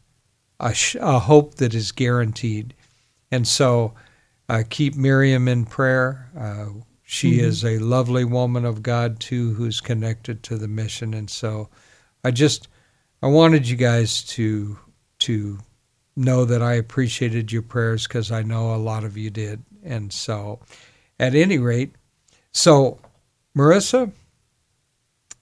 a, 0.60 0.74
sh- 0.74 0.96
a 1.00 1.18
hope 1.18 1.56
that 1.56 1.74
is 1.74 1.92
guaranteed. 1.92 2.74
And 3.30 3.46
so 3.48 3.94
uh, 4.48 4.62
keep 4.68 4.96
Miriam 4.96 5.48
in 5.48 5.64
prayer. 5.66 6.30
Uh, 6.38 6.66
She 7.06 7.40
is 7.40 7.64
a 7.64 7.78
lovely 7.78 8.24
woman 8.24 8.64
of 8.64 8.82
God 8.82 9.20
too, 9.20 9.54
who's 9.54 9.80
connected 9.80 10.42
to 10.44 10.56
the 10.56 10.68
mission, 10.68 11.14
and 11.14 11.28
so 11.30 11.68
I 12.24 12.30
just 12.30 12.68
I 13.22 13.26
wanted 13.28 13.68
you 13.68 13.76
guys 13.76 14.22
to 14.36 14.78
to 15.20 15.58
know 16.16 16.44
that 16.46 16.62
I 16.62 16.74
appreciated 16.74 17.52
your 17.52 17.62
prayers 17.62 18.06
because 18.06 18.32
I 18.32 18.42
know 18.42 18.74
a 18.74 18.76
lot 18.76 19.04
of 19.04 19.16
you 19.18 19.30
did, 19.30 19.62
and 19.84 20.12
so 20.12 20.60
at 21.20 21.34
any 21.34 21.58
rate, 21.58 21.94
so 22.52 22.98
Marissa, 23.56 24.12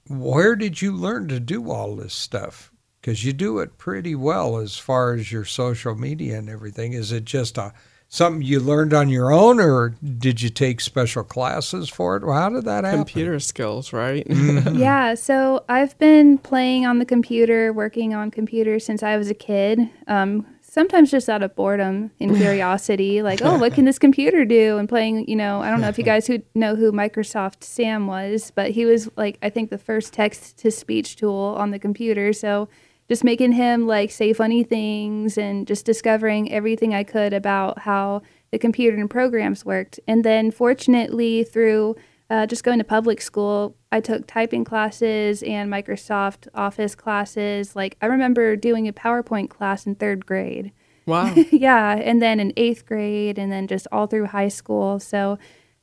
where 0.09 0.57
did 0.57 0.83
you 0.83 0.93
learn 0.93 1.29
to 1.29 1.39
do 1.41 1.71
all 1.71 1.95
this 1.97 2.15
stuff? 2.15 2.72
Because 3.03 3.25
you 3.25 3.35
do 3.35 3.59
it 3.59 3.77
pretty 3.77 4.15
well 4.15 4.57
as 4.57 4.79
far 4.79 5.13
as 5.13 5.31
your 5.31 5.45
social 5.45 5.95
media 5.95 6.39
and 6.39 6.49
everything. 6.49 6.95
Is 6.95 7.13
it 7.13 7.25
just 7.25 7.59
a 7.59 7.75
something 8.13 8.43
you 8.43 8.61
learned 8.61 8.93
on 8.93 9.09
your 9.09 9.33
own, 9.33 9.59
or 9.59 9.95
did 10.19 10.43
you 10.43 10.51
take 10.51 10.83
special 10.83 11.25
classes 11.25 11.89
for 11.89 12.15
it? 12.17 12.23
Well, 12.23 12.39
how 12.39 12.51
did 12.51 12.67
that 12.67 12.85
happen? 12.85 13.01
Computer 13.01 13.41
skills, 13.41 13.91
right? 13.95 14.27
yeah, 14.29 15.15
so 15.15 15.65
I've 15.67 15.99
been 15.99 16.37
playing 16.37 16.85
on 16.85 16.99
the 16.99 17.07
computer, 17.07 17.73
working 17.73 18.13
on 18.15 18.31
computers 18.31 18.85
since 18.85 19.03
I 19.03 19.17
was 19.17 19.31
a 19.31 19.35
kid. 19.35 19.81
Um, 20.09 20.47
sometimes 20.61 21.11
just 21.11 21.31
out 21.31 21.43
of 21.43 21.57
boredom 21.57 22.11
and 22.21 22.37
curiosity, 22.37 23.23
like, 23.23 23.41
oh, 23.41 23.59
what 23.59 23.73
can 23.73 23.87
this 23.87 23.99
computer 23.99 24.45
do? 24.45 24.77
And 24.77 24.91
playing, 24.91 25.27
you 25.27 25.37
know, 25.37 25.63
I 25.63 25.71
don't 25.71 25.81
know 25.81 25.89
if 25.89 25.97
you 25.97 26.05
guys 26.13 26.27
who 26.27 26.43
know 26.55 26.77
who 26.77 26.93
Microsoft 26.93 27.65
Sam 27.65 28.07
was, 28.07 28.53
but 28.55 28.73
he 28.73 28.85
was 28.85 29.09
like, 29.17 29.39
I 29.41 29.49
think 29.49 29.71
the 29.71 29.79
first 29.79 30.13
text 30.13 30.59
to 30.59 30.71
speech 30.71 31.17
tool 31.17 31.57
on 31.59 31.71
the 31.71 31.79
computer. 31.79 32.35
So 32.35 32.69
just 33.13 33.25
making 33.25 33.53
him 33.53 33.87
like 33.87 34.11
say 34.11 34.33
funny 34.33 34.65
things 34.65 35.37
and 35.37 35.67
just 35.67 35.85
discovering 35.85 36.51
everything 36.51 36.95
I 36.95 37.05
could 37.05 37.35
about 37.35 37.81
how 37.81 38.23
the 38.53 38.59
computer 38.59 38.97
and 38.97 39.11
programs 39.11 39.67
worked. 39.67 40.01
And 40.09 40.25
then 40.25 40.51
fortunately, 40.51 41.45
through 41.45 41.95
uh, 42.31 42.47
just 42.47 42.65
going 42.65 42.79
to 42.79 42.85
public 42.85 43.21
school, 43.21 43.77
I 43.93 44.01
took 44.01 44.27
typing 44.27 44.65
classes 44.65 45.43
and 45.43 45.71
Microsoft 45.71 46.49
Office 46.55 46.95
classes. 46.95 47.77
Like, 47.77 47.99
I 48.01 48.07
remember 48.07 48.57
doing 48.57 48.89
a 48.89 48.95
PowerPoint 48.95 49.51
class 49.51 49.85
in 49.85 49.95
third 49.95 50.25
grade. 50.25 50.73
Wow. 51.05 51.35
yeah. 51.53 51.95
And 51.95 52.23
then 52.23 52.41
in 52.41 52.55
eighth 52.57 52.87
grade, 52.87 53.39
and 53.39 53.53
then 53.53 53.67
just 53.67 53.87
all 53.93 54.07
through 54.07 54.29
high 54.29 54.49
school. 54.49 54.99
So 55.01 55.39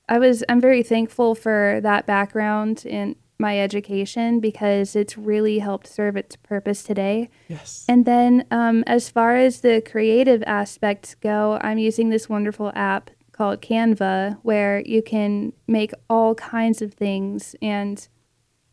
I 0.08 0.18
was, 0.18 0.44
I'm 0.50 0.60
very 0.60 0.82
thankful 0.82 1.36
for 1.36 1.80
that 1.84 2.08
background 2.08 2.88
in 2.88 3.18
my 3.40 3.58
education 3.58 4.42
because 4.42 4.96
it's 4.96 5.18
really 5.18 5.60
helped 5.60 5.88
serve 5.88 6.18
its 6.18 6.36
purpose 6.36 6.84
today. 6.84 7.30
Yes. 7.48 7.86
And 7.88 8.06
then, 8.06 8.46
um, 8.52 8.84
as 8.86 9.10
far 9.10 9.38
as 9.38 9.62
the 9.62 9.82
creative 9.82 10.44
aspects 10.46 11.16
go, 11.16 11.58
I'm 11.62 11.78
using 11.78 12.10
this 12.10 12.28
wonderful 12.28 12.72
app 12.76 13.10
called 13.32 13.62
Canva 13.62 14.38
where 14.42 14.82
you 14.82 15.02
can 15.02 15.54
make 15.68 15.94
all 16.10 16.36
kinds 16.36 16.82
of 16.82 16.94
things 16.94 17.56
and 17.62 18.06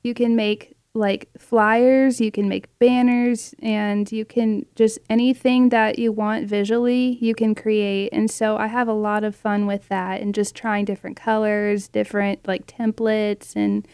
you 0.03 0.13
can 0.13 0.35
make 0.35 0.77
like 0.95 1.29
flyers, 1.39 2.21
you 2.21 2.33
can 2.33 2.49
make 2.49 2.77
banners, 2.79 3.55
and 3.61 4.11
you 4.11 4.25
can 4.25 4.65
just 4.75 4.99
anything 5.11 5.69
that 5.69 5.99
you 5.99 6.11
want 6.11 6.49
visually, 6.49 7.19
you 7.21 7.35
can 7.35 7.55
create. 7.55 8.09
And 8.13 8.31
so 8.31 8.57
I 8.57 8.67
have 8.69 8.89
a 8.89 8.95
lot 8.95 9.23
of 9.23 9.37
fun 9.37 9.67
with 9.67 9.89
that 9.89 10.23
and 10.23 10.35
just 10.35 10.55
trying 10.55 10.87
different 10.87 11.17
colors, 11.17 11.89
different 11.89 12.49
like 12.49 12.67
templates 12.67 13.55
and 13.55 13.87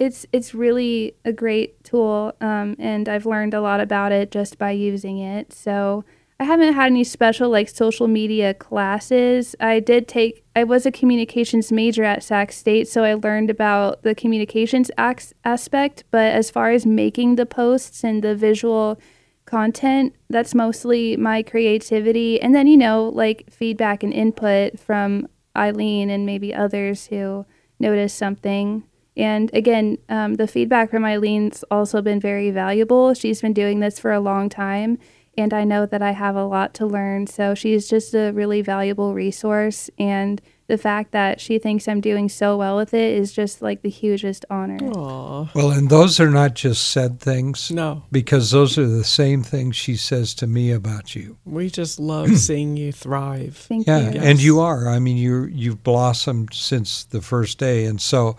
it's 0.00 0.24
it's 0.32 0.54
really 0.54 1.14
a 1.26 1.32
great 1.32 1.84
tool, 1.84 2.32
um, 2.40 2.74
and 2.78 3.06
I've 3.08 3.26
learned 3.26 3.52
a 3.52 3.60
lot 3.60 3.80
about 3.80 4.12
it 4.12 4.30
just 4.30 4.58
by 4.58 4.70
using 4.70 5.18
it. 5.18 5.52
So 5.52 6.04
I 6.40 6.44
haven't 6.44 6.72
had 6.72 6.86
any 6.86 7.04
special 7.04 7.50
like 7.50 7.68
social 7.68 8.08
media 8.08 8.54
classes. 8.54 9.54
I 9.60 9.78
did 9.78 10.08
take. 10.08 10.42
I 10.56 10.64
was 10.64 10.86
a 10.86 10.90
communications 10.90 11.70
major 11.70 12.02
at 12.02 12.22
Sac 12.22 12.50
State, 12.50 12.88
so 12.88 13.04
I 13.04 13.12
learned 13.12 13.50
about 13.50 14.02
the 14.02 14.14
communications 14.14 14.90
ac- 14.98 15.34
aspect. 15.44 16.04
But 16.10 16.32
as 16.32 16.50
far 16.50 16.70
as 16.70 16.86
making 16.86 17.36
the 17.36 17.46
posts 17.46 18.02
and 18.02 18.22
the 18.22 18.34
visual 18.34 18.98
content, 19.44 20.16
that's 20.30 20.54
mostly 20.54 21.14
my 21.18 21.42
creativity, 21.42 22.40
and 22.40 22.54
then 22.54 22.66
you 22.66 22.78
know 22.78 23.10
like 23.14 23.50
feedback 23.50 24.02
and 24.02 24.14
input 24.14 24.80
from 24.80 25.28
Eileen 25.54 26.08
and 26.08 26.24
maybe 26.24 26.54
others 26.54 27.08
who 27.08 27.44
notice 27.78 28.14
something. 28.14 28.84
And 29.20 29.50
again, 29.52 29.98
um, 30.08 30.34
the 30.34 30.46
feedback 30.46 30.90
from 30.90 31.04
Eileen's 31.04 31.62
also 31.70 32.00
been 32.00 32.20
very 32.20 32.50
valuable. 32.50 33.12
She's 33.14 33.40
been 33.42 33.52
doing 33.52 33.80
this 33.80 33.98
for 33.98 34.12
a 34.12 34.20
long 34.20 34.48
time, 34.48 34.98
and 35.36 35.52
I 35.52 35.64
know 35.64 35.84
that 35.86 36.02
I 36.02 36.12
have 36.12 36.36
a 36.36 36.44
lot 36.44 36.72
to 36.74 36.86
learn. 36.86 37.26
So 37.26 37.54
she's 37.54 37.88
just 37.88 38.14
a 38.14 38.30
really 38.32 38.62
valuable 38.62 39.12
resource. 39.14 39.90
And 39.98 40.40
the 40.68 40.78
fact 40.78 41.10
that 41.12 41.40
she 41.40 41.58
thinks 41.58 41.86
I'm 41.88 42.00
doing 42.00 42.28
so 42.28 42.56
well 42.56 42.76
with 42.76 42.94
it 42.94 43.12
is 43.14 43.32
just 43.32 43.60
like 43.60 43.82
the 43.82 43.90
hugest 43.90 44.44
honor. 44.50 44.78
Aw. 44.78 45.48
Well, 45.54 45.70
and 45.70 45.90
those 45.90 46.18
are 46.20 46.30
not 46.30 46.54
just 46.54 46.90
said 46.90 47.20
things, 47.20 47.70
No, 47.72 48.04
because 48.12 48.52
those 48.52 48.78
are 48.78 48.86
the 48.86 49.04
same 49.04 49.42
things 49.42 49.74
she 49.76 49.96
says 49.96 50.32
to 50.34 50.46
me 50.46 50.70
about 50.70 51.14
you. 51.16 51.36
we 51.44 51.68
just 51.68 51.98
love 52.00 52.36
seeing 52.48 52.76
you 52.76 52.92
thrive. 52.92 53.56
Thank 53.56 53.86
Yeah, 53.88 54.10
you. 54.12 54.20
and 54.20 54.40
you 54.40 54.60
are. 54.60 54.88
I 54.88 54.98
mean, 55.00 55.16
you 55.16 55.44
you've 55.46 55.82
blossomed 55.82 56.54
since 56.54 57.04
the 57.04 57.20
first 57.20 57.58
day, 57.58 57.84
and 57.84 58.00
so, 58.00 58.36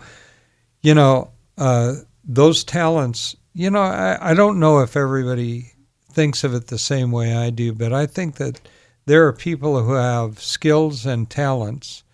you 0.82 0.94
know, 0.94 1.30
uh, 1.58 1.94
those 2.24 2.64
talents. 2.64 3.36
You 3.54 3.70
know, 3.70 3.82
I, 3.82 4.30
I 4.30 4.34
don't 4.34 4.60
know 4.60 4.80
if 4.80 4.96
everybody 4.96 5.72
thinks 6.10 6.44
of 6.44 6.54
it 6.54 6.66
the 6.66 6.78
same 6.78 7.10
way 7.10 7.34
I 7.34 7.50
do, 7.50 7.72
but 7.72 7.92
I 7.92 8.06
think 8.06 8.36
that 8.36 8.60
there 9.06 9.26
are 9.26 9.32
people 9.32 9.82
who 9.82 9.94
have 9.94 10.40
skills 10.40 11.06
and 11.06 11.28
talents, 11.28 12.04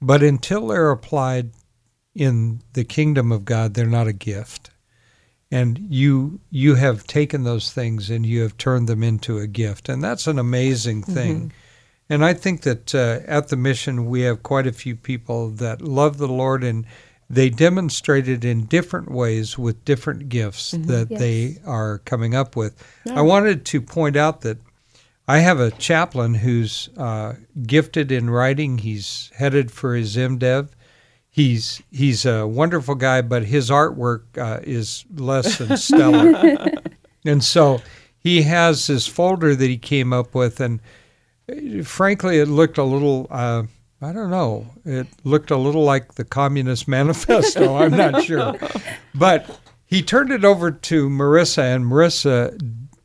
but 0.00 0.22
until 0.22 0.68
they're 0.68 0.90
applied 0.90 1.50
in 2.14 2.62
the 2.72 2.84
kingdom 2.84 3.30
of 3.30 3.44
God, 3.44 3.74
they're 3.74 3.86
not 3.86 4.08
a 4.08 4.12
gift. 4.12 4.70
And 5.52 5.78
you 5.88 6.40
you 6.50 6.76
have 6.76 7.06
taken 7.06 7.42
those 7.42 7.72
things 7.72 8.08
and 8.08 8.24
you 8.24 8.42
have 8.42 8.56
turned 8.56 8.88
them 8.88 9.02
into 9.02 9.38
a 9.38 9.48
gift, 9.48 9.88
and 9.88 10.02
that's 10.02 10.28
an 10.28 10.38
amazing 10.38 11.02
thing. 11.02 11.52
And 12.08 12.24
I 12.24 12.34
think 12.34 12.62
that 12.62 12.94
uh, 12.94 13.20
at 13.26 13.48
the 13.48 13.56
mission, 13.56 14.06
we 14.06 14.22
have 14.22 14.42
quite 14.42 14.66
a 14.66 14.72
few 14.72 14.96
people 14.96 15.50
that 15.50 15.80
love 15.80 16.18
the 16.18 16.28
Lord 16.28 16.62
and 16.64 16.84
they 17.32 17.48
demonstrated 17.48 18.44
in 18.44 18.64
different 18.66 19.08
ways 19.10 19.56
with 19.56 19.84
different 19.84 20.28
gifts 20.28 20.72
that 20.72 21.06
Yes. 21.10 21.20
they 21.20 21.58
are 21.64 21.98
coming 21.98 22.34
up 22.34 22.56
with. 22.56 22.74
Yeah. 23.06 23.18
I 23.18 23.22
wanted 23.22 23.64
to 23.66 23.80
point 23.80 24.16
out 24.16 24.40
that 24.40 24.58
I 25.28 25.38
have 25.38 25.60
a 25.60 25.70
chaplain 25.70 26.34
who's 26.34 26.88
uh, 26.96 27.34
gifted 27.64 28.10
in 28.10 28.28
writing. 28.30 28.78
He's 28.78 29.30
headed 29.36 29.70
for 29.70 29.94
his 29.94 30.16
MDiv. 30.16 30.70
He's 31.30 31.80
he's 31.92 32.26
a 32.26 32.48
wonderful 32.48 32.96
guy, 32.96 33.22
but 33.22 33.44
his 33.44 33.70
artwork 33.70 34.22
uh, 34.36 34.58
is 34.64 35.04
less 35.14 35.58
than 35.58 35.76
stellar. 35.76 36.34
and 37.24 37.44
so 37.44 37.80
he 38.18 38.42
has 38.42 38.88
this 38.88 39.06
folder 39.06 39.54
that 39.54 39.66
he 39.70 39.78
came 39.78 40.12
up 40.12 40.34
with, 40.34 40.58
and 40.58 40.80
uh, 41.48 41.84
frankly, 41.84 42.40
it 42.40 42.48
looked 42.48 42.78
a 42.78 42.82
little. 42.82 43.28
Uh, 43.30 43.62
I 44.02 44.12
don't 44.12 44.30
know. 44.30 44.66
It 44.84 45.06
looked 45.24 45.50
a 45.50 45.56
little 45.56 45.84
like 45.84 46.14
the 46.14 46.24
Communist 46.24 46.88
Manifesto. 46.88 47.76
I'm 47.78 47.90
not 47.96 48.24
sure, 48.24 48.56
but 49.14 49.58
he 49.86 50.02
turned 50.02 50.30
it 50.32 50.44
over 50.44 50.70
to 50.70 51.08
Marissa, 51.10 51.74
and 51.74 51.84
Marissa 51.84 52.58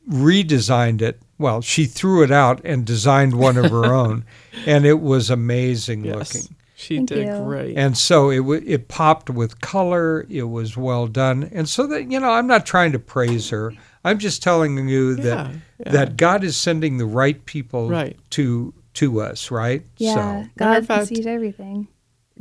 redesigned 0.09 1.01
it. 1.01 1.19
Well, 1.37 1.61
she 1.61 1.85
threw 1.85 2.23
it 2.23 2.31
out 2.31 2.61
and 2.63 2.85
designed 2.85 3.33
one 3.35 3.57
of 3.57 3.69
her 3.71 3.93
own, 3.93 4.23
and 4.65 4.85
it 4.85 5.01
was 5.01 5.29
amazing 5.29 6.05
Yes, 6.05 6.15
looking. 6.33 6.55
she 6.75 6.97
Thank 6.97 7.09
did 7.09 7.27
you. 7.27 7.43
great. 7.43 7.77
And 7.77 7.97
so 7.97 8.29
it 8.29 8.37
w- 8.37 8.63
it 8.65 8.87
popped 8.87 9.29
with 9.29 9.59
color. 9.59 10.25
It 10.29 10.43
was 10.43 10.77
well 10.77 11.07
done, 11.07 11.49
and 11.51 11.67
so 11.67 11.87
that 11.87 12.09
you 12.09 12.19
know, 12.21 12.31
I'm 12.31 12.47
not 12.47 12.65
trying 12.65 12.93
to 12.93 12.99
praise 12.99 13.49
her. 13.49 13.73
I'm 14.05 14.19
just 14.19 14.41
telling 14.43 14.87
you 14.87 15.15
that 15.15 15.23
Yeah, 15.25 15.51
yeah. 15.85 15.91
that 15.91 16.15
God 16.15 16.43
is 16.45 16.55
sending 16.55 16.97
the 16.99 17.05
right 17.07 17.43
people 17.45 17.89
Right. 17.89 18.17
to 18.31 18.73
to 18.95 19.21
us, 19.21 19.51
right? 19.51 19.83
Yeah, 19.97 20.43
So 20.43 20.49
God 20.57 20.77
of 20.79 20.87
fact- 20.87 21.07
sees 21.07 21.25
everything. 21.27 21.87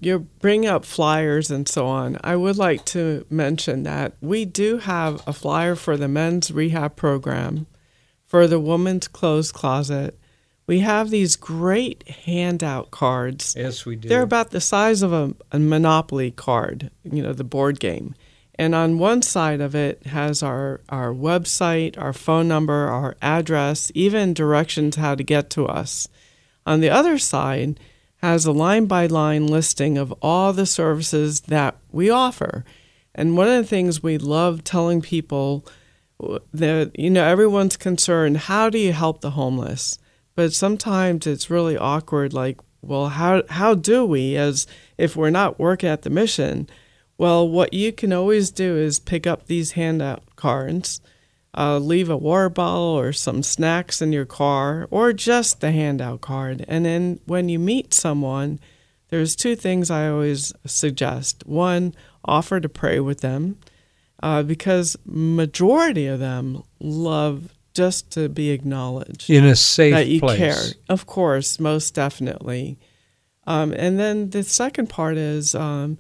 you 0.00 0.20
bring 0.40 0.66
up 0.66 0.84
flyers 0.84 1.50
and 1.50 1.68
so 1.68 1.86
on. 1.86 2.18
I 2.24 2.34
would 2.36 2.56
like 2.56 2.84
to 2.86 3.24
mention 3.30 3.84
that 3.84 4.14
we 4.20 4.44
do 4.44 4.78
have 4.78 5.22
a 5.26 5.32
flyer 5.32 5.76
for 5.76 5.96
the 5.96 6.08
men's 6.08 6.50
rehab 6.50 6.96
program, 6.96 7.66
for 8.26 8.46
the 8.46 8.58
women's 8.58 9.06
clothes 9.08 9.52
closet. 9.52 10.18
We 10.66 10.80
have 10.80 11.10
these 11.10 11.36
great 11.36 12.08
handout 12.08 12.90
cards. 12.90 13.54
yes, 13.56 13.84
we 13.84 13.96
do. 13.96 14.08
They're 14.08 14.22
about 14.22 14.50
the 14.50 14.60
size 14.62 15.02
of 15.02 15.12
a, 15.12 15.34
a 15.52 15.58
Monopoly 15.58 16.30
card, 16.30 16.90
you 17.04 17.22
know, 17.22 17.32
the 17.34 17.44
board 17.44 17.78
game. 17.78 18.14
And 18.56 18.74
on 18.74 18.98
one 18.98 19.20
side 19.20 19.60
of 19.60 19.74
it 19.74 20.06
has 20.06 20.42
our, 20.42 20.80
our 20.88 21.12
website, 21.12 22.00
our 22.00 22.12
phone 22.12 22.48
number, 22.48 22.86
our 22.88 23.16
address, 23.20 23.90
even 23.94 24.32
directions 24.32 24.96
how 24.96 25.14
to 25.16 25.22
get 25.24 25.50
to 25.50 25.66
us. 25.66 26.08
On 26.66 26.80
the 26.80 26.90
other 26.90 27.18
side 27.18 27.78
has 28.18 28.46
a 28.46 28.52
line 28.52 28.86
by 28.86 29.06
line 29.06 29.46
listing 29.46 29.98
of 29.98 30.12
all 30.22 30.52
the 30.52 30.66
services 30.66 31.42
that 31.42 31.76
we 31.92 32.08
offer. 32.08 32.64
And 33.14 33.36
one 33.36 33.48
of 33.48 33.56
the 33.56 33.68
things 33.68 34.02
we 34.02 34.18
love 34.18 34.64
telling 34.64 35.02
people 35.02 35.66
that, 36.52 36.98
you 36.98 37.10
know, 37.10 37.24
everyone's 37.24 37.76
concerned 37.76 38.36
how 38.36 38.70
do 38.70 38.78
you 38.78 38.92
help 38.92 39.20
the 39.20 39.32
homeless? 39.32 39.98
But 40.34 40.52
sometimes 40.52 41.26
it's 41.26 41.50
really 41.50 41.76
awkward. 41.76 42.32
Like, 42.32 42.60
well, 42.82 43.08
how 43.08 43.42
how 43.48 43.74
do 43.74 44.04
we 44.04 44.36
as 44.36 44.66
if 44.98 45.16
we're 45.16 45.30
not 45.30 45.58
working 45.58 45.88
at 45.88 46.02
the 46.02 46.10
mission? 46.10 46.68
Well, 47.16 47.48
what 47.48 47.72
you 47.72 47.92
can 47.92 48.12
always 48.12 48.50
do 48.50 48.76
is 48.76 48.98
pick 48.98 49.26
up 49.26 49.46
these 49.46 49.72
handout 49.72 50.34
cards, 50.34 51.00
uh, 51.56 51.78
leave 51.78 52.10
a 52.10 52.16
water 52.16 52.48
bottle 52.48 52.98
or 52.98 53.12
some 53.12 53.42
snacks 53.42 54.02
in 54.02 54.12
your 54.12 54.24
car, 54.24 54.88
or 54.90 55.12
just 55.12 55.60
the 55.60 55.72
handout 55.72 56.20
card. 56.20 56.64
And 56.68 56.84
then 56.84 57.20
when 57.26 57.48
you 57.48 57.58
meet 57.58 57.94
someone, 57.94 58.58
there's 59.10 59.36
two 59.36 59.54
things 59.54 59.90
I 59.90 60.08
always 60.08 60.52
suggest. 60.66 61.46
One, 61.46 61.94
offer 62.24 62.60
to 62.60 62.68
pray 62.68 63.00
with 63.00 63.20
them, 63.20 63.58
uh, 64.22 64.42
because 64.42 64.96
majority 65.04 66.06
of 66.06 66.18
them 66.18 66.62
love 66.80 67.54
just 67.74 68.10
to 68.12 68.28
be 68.28 68.50
acknowledged 68.50 69.28
in 69.28 69.44
a 69.44 69.56
safe 69.56 69.92
that 69.92 70.06
you 70.06 70.20
place. 70.20 70.38
care. 70.38 70.62
Of 70.88 71.06
course, 71.06 71.58
most 71.60 71.94
definitely. 71.94 72.78
Um, 73.46 73.74
and 73.76 73.98
then 73.98 74.30
the 74.30 74.42
second 74.42 74.88
part 74.88 75.16
is 75.16 75.54
um, 75.54 75.98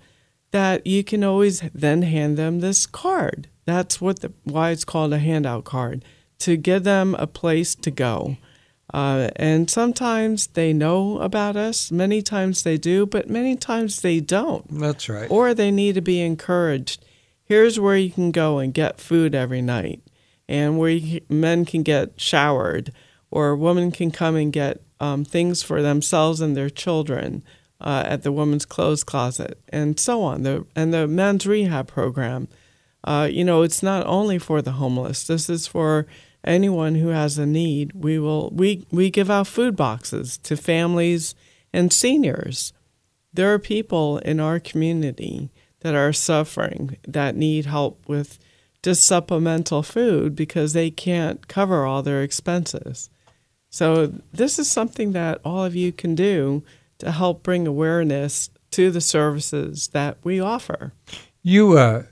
that 0.52 0.86
you 0.86 1.04
can 1.04 1.22
always 1.22 1.60
then 1.74 2.02
hand 2.02 2.36
them 2.36 2.60
this 2.60 2.86
card. 2.86 3.48
That's 3.64 4.00
what 4.00 4.20
the 4.20 4.32
why 4.44 4.70
it's 4.70 4.84
called 4.84 5.12
a 5.12 5.18
handout 5.18 5.64
card 5.64 6.04
to 6.40 6.56
give 6.56 6.84
them 6.84 7.14
a 7.18 7.26
place 7.26 7.74
to 7.74 7.90
go. 7.90 8.36
Uh, 8.92 9.30
and 9.36 9.70
sometimes 9.70 10.48
they 10.48 10.72
know 10.72 11.18
about 11.18 11.56
us. 11.56 11.90
Many 11.90 12.22
times 12.22 12.62
they 12.62 12.76
do, 12.76 13.06
but 13.06 13.28
many 13.28 13.56
times 13.56 14.02
they 14.02 14.20
don't. 14.20 14.64
That's 14.78 15.08
right. 15.08 15.30
Or 15.30 15.54
they 15.54 15.70
need 15.70 15.94
to 15.94 16.00
be 16.00 16.20
encouraged. 16.20 17.04
Here's 17.44 17.80
where 17.80 17.96
you 17.96 18.10
can 18.10 18.30
go 18.30 18.58
and 18.58 18.72
get 18.72 19.00
food 19.00 19.34
every 19.34 19.62
night, 19.62 20.02
and 20.48 20.78
where 20.78 20.90
you, 20.90 21.20
men 21.28 21.64
can 21.64 21.82
get 21.82 22.20
showered, 22.20 22.92
or 23.30 23.56
women 23.56 23.90
can 23.90 24.10
come 24.10 24.36
and 24.36 24.52
get 24.52 24.82
um, 25.00 25.24
things 25.24 25.62
for 25.62 25.82
themselves 25.82 26.40
and 26.40 26.56
their 26.56 26.70
children 26.70 27.42
uh, 27.80 28.04
at 28.06 28.22
the 28.22 28.32
women's 28.32 28.64
clothes 28.64 29.02
closet, 29.02 29.58
and 29.68 29.98
so 29.98 30.22
on. 30.22 30.42
The, 30.42 30.66
and 30.76 30.94
the 30.94 31.08
men's 31.08 31.46
rehab 31.46 31.88
program. 31.88 32.48
Uh, 33.04 33.28
you 33.30 33.44
know, 33.44 33.62
it's 33.62 33.82
not 33.82 34.06
only 34.06 34.38
for 34.38 34.62
the 34.62 34.72
homeless. 34.72 35.26
This 35.26 35.50
is 35.50 35.66
for 35.66 36.06
anyone 36.42 36.96
who 36.96 37.08
has 37.08 37.38
a 37.38 37.46
need. 37.46 37.92
We 37.94 38.18
will 38.18 38.50
we 38.50 38.86
we 38.90 39.10
give 39.10 39.30
out 39.30 39.46
food 39.46 39.76
boxes 39.76 40.38
to 40.38 40.56
families 40.56 41.34
and 41.72 41.92
seniors. 41.92 42.72
There 43.32 43.52
are 43.52 43.58
people 43.58 44.18
in 44.18 44.40
our 44.40 44.58
community 44.60 45.50
that 45.80 45.94
are 45.94 46.12
suffering 46.12 46.96
that 47.06 47.36
need 47.36 47.66
help 47.66 48.08
with 48.08 48.38
just 48.82 49.04
supplemental 49.04 49.82
food 49.82 50.36
because 50.36 50.72
they 50.72 50.90
can't 50.90 51.48
cover 51.48 51.84
all 51.84 52.02
their 52.02 52.22
expenses. 52.22 53.10
So 53.70 54.12
this 54.32 54.58
is 54.58 54.70
something 54.70 55.12
that 55.12 55.40
all 55.44 55.64
of 55.64 55.74
you 55.74 55.90
can 55.90 56.14
do 56.14 56.62
to 56.98 57.10
help 57.10 57.42
bring 57.42 57.66
awareness 57.66 58.50
to 58.70 58.90
the 58.90 59.00
services 59.00 59.88
that 59.88 60.16
we 60.22 60.38
offer. 60.38 60.92
You 61.42 61.76
uh, 61.76 62.04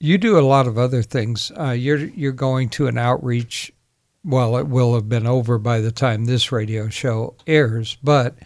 you 0.00 0.18
do 0.18 0.38
a 0.38 0.40
lot 0.40 0.66
of 0.66 0.78
other 0.78 1.02
things. 1.02 1.50
Uh, 1.58 1.70
you're 1.70 1.98
you're 1.98 2.32
going 2.32 2.68
to 2.70 2.86
an 2.86 2.98
outreach. 2.98 3.72
Well, 4.24 4.56
it 4.56 4.68
will 4.68 4.94
have 4.94 5.08
been 5.08 5.26
over 5.26 5.58
by 5.58 5.80
the 5.80 5.92
time 5.92 6.24
this 6.24 6.52
radio 6.52 6.88
show 6.88 7.34
airs, 7.46 7.96
but 8.02 8.36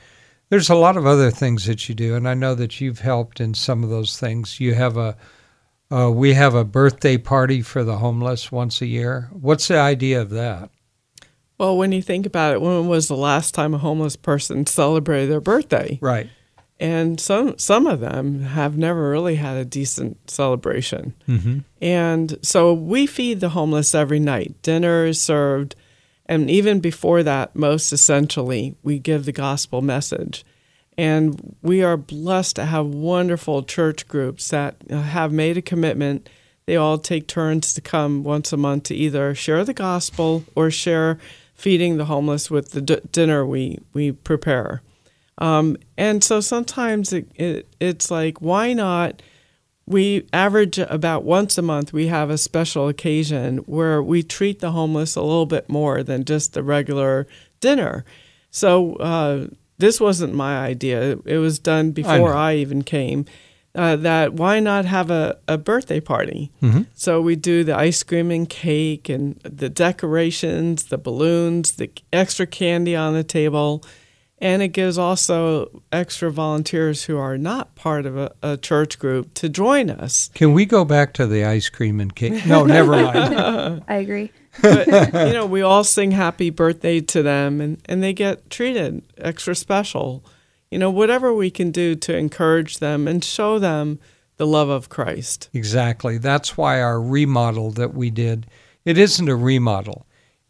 there's 0.48 0.70
a 0.70 0.74
lot 0.74 0.96
of 0.96 1.06
other 1.06 1.30
things 1.30 1.66
that 1.66 1.88
you 1.88 1.94
do, 1.94 2.14
and 2.14 2.28
I 2.28 2.34
know 2.34 2.54
that 2.54 2.80
you've 2.80 3.00
helped 3.00 3.40
in 3.40 3.54
some 3.54 3.82
of 3.82 3.90
those 3.90 4.18
things. 4.18 4.60
You 4.60 4.74
have 4.74 4.96
a 4.96 5.16
uh, 5.90 6.10
we 6.10 6.34
have 6.34 6.54
a 6.54 6.64
birthday 6.64 7.18
party 7.18 7.62
for 7.62 7.84
the 7.84 7.98
homeless 7.98 8.50
once 8.50 8.80
a 8.80 8.86
year. 8.86 9.28
What's 9.32 9.68
the 9.68 9.78
idea 9.78 10.20
of 10.20 10.30
that? 10.30 10.70
Well, 11.58 11.76
when 11.76 11.92
you 11.92 12.02
think 12.02 12.26
about 12.26 12.54
it, 12.54 12.62
when 12.62 12.88
was 12.88 13.08
the 13.08 13.16
last 13.16 13.54
time 13.54 13.74
a 13.74 13.78
homeless 13.78 14.16
person 14.16 14.66
celebrated 14.66 15.30
their 15.30 15.40
birthday? 15.40 15.98
Right. 16.00 16.30
And 16.82 17.20
some 17.20 17.56
some 17.58 17.86
of 17.86 18.00
them 18.00 18.40
have 18.42 18.76
never 18.76 19.08
really 19.08 19.36
had 19.36 19.56
a 19.56 19.64
decent 19.64 20.28
celebration. 20.28 21.14
Mm-hmm. 21.28 21.60
And 21.80 22.38
so 22.42 22.74
we 22.74 23.06
feed 23.06 23.38
the 23.38 23.50
homeless 23.50 23.94
every 23.94 24.18
night. 24.18 24.60
Dinner 24.62 25.06
is 25.06 25.20
served, 25.20 25.76
and 26.26 26.50
even 26.50 26.80
before 26.80 27.22
that, 27.22 27.54
most 27.54 27.92
essentially, 27.92 28.74
we 28.82 28.98
give 28.98 29.26
the 29.26 29.32
gospel 29.32 29.80
message. 29.80 30.44
And 30.98 31.56
we 31.62 31.84
are 31.84 31.96
blessed 31.96 32.56
to 32.56 32.64
have 32.64 32.86
wonderful 32.86 33.62
church 33.62 34.08
groups 34.08 34.48
that 34.48 34.74
have 34.90 35.32
made 35.32 35.56
a 35.56 35.62
commitment. 35.62 36.28
They 36.66 36.76
all 36.76 36.98
take 36.98 37.28
turns 37.28 37.74
to 37.74 37.80
come 37.80 38.24
once 38.24 38.52
a 38.52 38.56
month 38.56 38.84
to 38.84 38.94
either 38.94 39.36
share 39.36 39.64
the 39.64 39.72
gospel 39.72 40.44
or 40.56 40.70
share 40.70 41.18
feeding 41.54 41.96
the 41.96 42.06
homeless 42.06 42.50
with 42.50 42.72
the 42.72 42.80
d- 42.80 43.00
dinner 43.12 43.46
we, 43.46 43.78
we 43.94 44.12
prepare. 44.12 44.82
Um, 45.38 45.76
and 45.96 46.22
so 46.22 46.40
sometimes 46.40 47.12
it, 47.12 47.30
it, 47.34 47.74
it's 47.80 48.10
like, 48.10 48.40
why 48.40 48.72
not? 48.72 49.22
We 49.84 50.28
average 50.32 50.78
about 50.78 51.24
once 51.24 51.58
a 51.58 51.62
month, 51.62 51.92
we 51.92 52.06
have 52.06 52.30
a 52.30 52.38
special 52.38 52.88
occasion 52.88 53.58
where 53.58 54.00
we 54.00 54.22
treat 54.22 54.60
the 54.60 54.70
homeless 54.70 55.16
a 55.16 55.22
little 55.22 55.46
bit 55.46 55.68
more 55.68 56.04
than 56.04 56.24
just 56.24 56.52
the 56.52 56.62
regular 56.62 57.26
dinner. 57.60 58.04
So 58.50 58.94
uh, 58.96 59.48
this 59.78 60.00
wasn't 60.00 60.34
my 60.34 60.58
idea, 60.58 61.18
it 61.24 61.38
was 61.38 61.58
done 61.58 61.90
before 61.90 62.32
I, 62.32 62.54
even 62.56 62.82
came. 62.82 63.24
Uh, 63.74 63.96
that 63.96 64.34
why 64.34 64.60
not 64.60 64.84
have 64.84 65.10
a, 65.10 65.38
a 65.48 65.56
birthday 65.56 65.98
party? 65.98 66.52
Mm-hmm. 66.62 66.82
So 66.94 67.20
we 67.22 67.36
do 67.36 67.64
the 67.64 67.76
ice 67.76 68.02
cream 68.02 68.30
and 68.30 68.48
cake 68.48 69.08
and 69.08 69.40
the 69.40 69.70
decorations, 69.70 70.84
the 70.84 70.98
balloons, 70.98 71.72
the 71.72 71.90
extra 72.12 72.46
candy 72.46 72.94
on 72.94 73.14
the 73.14 73.24
table 73.24 73.82
and 74.42 74.60
it 74.60 74.68
gives 74.68 74.98
also 74.98 75.82
extra 75.92 76.28
volunteers 76.30 77.04
who 77.04 77.16
are 77.16 77.38
not 77.38 77.76
part 77.76 78.04
of 78.04 78.16
a, 78.16 78.34
a, 78.42 78.56
church 78.56 78.98
group 78.98 79.32
to 79.34 79.48
join 79.48 79.88
us. 79.88 80.30
Can 80.34 80.52
we 80.52 80.66
go 80.66 80.84
back 80.84 81.14
to 81.14 81.28
the 81.28 81.44
ice 81.44 81.68
cream 81.68 82.00
and 82.00 82.12
cake? 82.14 82.44
No, 82.44 82.64
never 82.64 82.90
mind. 82.90 83.84
I 83.88 83.94
agree. 83.94 84.32
but, 84.60 84.88
you 84.88 85.32
know, 85.32 85.46
we 85.46 85.62
all 85.62 85.84
sing 85.84 86.10
happy 86.10 86.50
birthday 86.50 87.00
to 87.00 87.22
them 87.22 87.60
and, 87.60 87.80
and 87.86 88.02
they 88.02 88.12
get 88.12 88.50
treated 88.50 89.02
extra 89.16 89.54
special. 89.54 90.24
You 90.72 90.80
know, 90.80 90.90
whatever 90.90 91.32
we 91.32 91.50
can 91.50 91.70
do 91.70 91.94
to 91.94 92.16
encourage 92.16 92.80
them 92.80 93.06
and 93.06 93.22
show 93.22 93.60
them 93.60 94.00
the 94.38 94.46
love 94.46 94.68
of 94.68 94.88
Christ. 94.88 95.50
Exactly. 95.52 96.18
That's 96.18 96.56
why 96.56 96.82
our 96.82 97.00
remodel 97.00 97.70
that 97.72 97.94
we 97.94 98.10
did, 98.10 98.48
it 98.84 98.98
isn't 98.98 99.28
a 99.28 99.36
remodel 99.36 100.04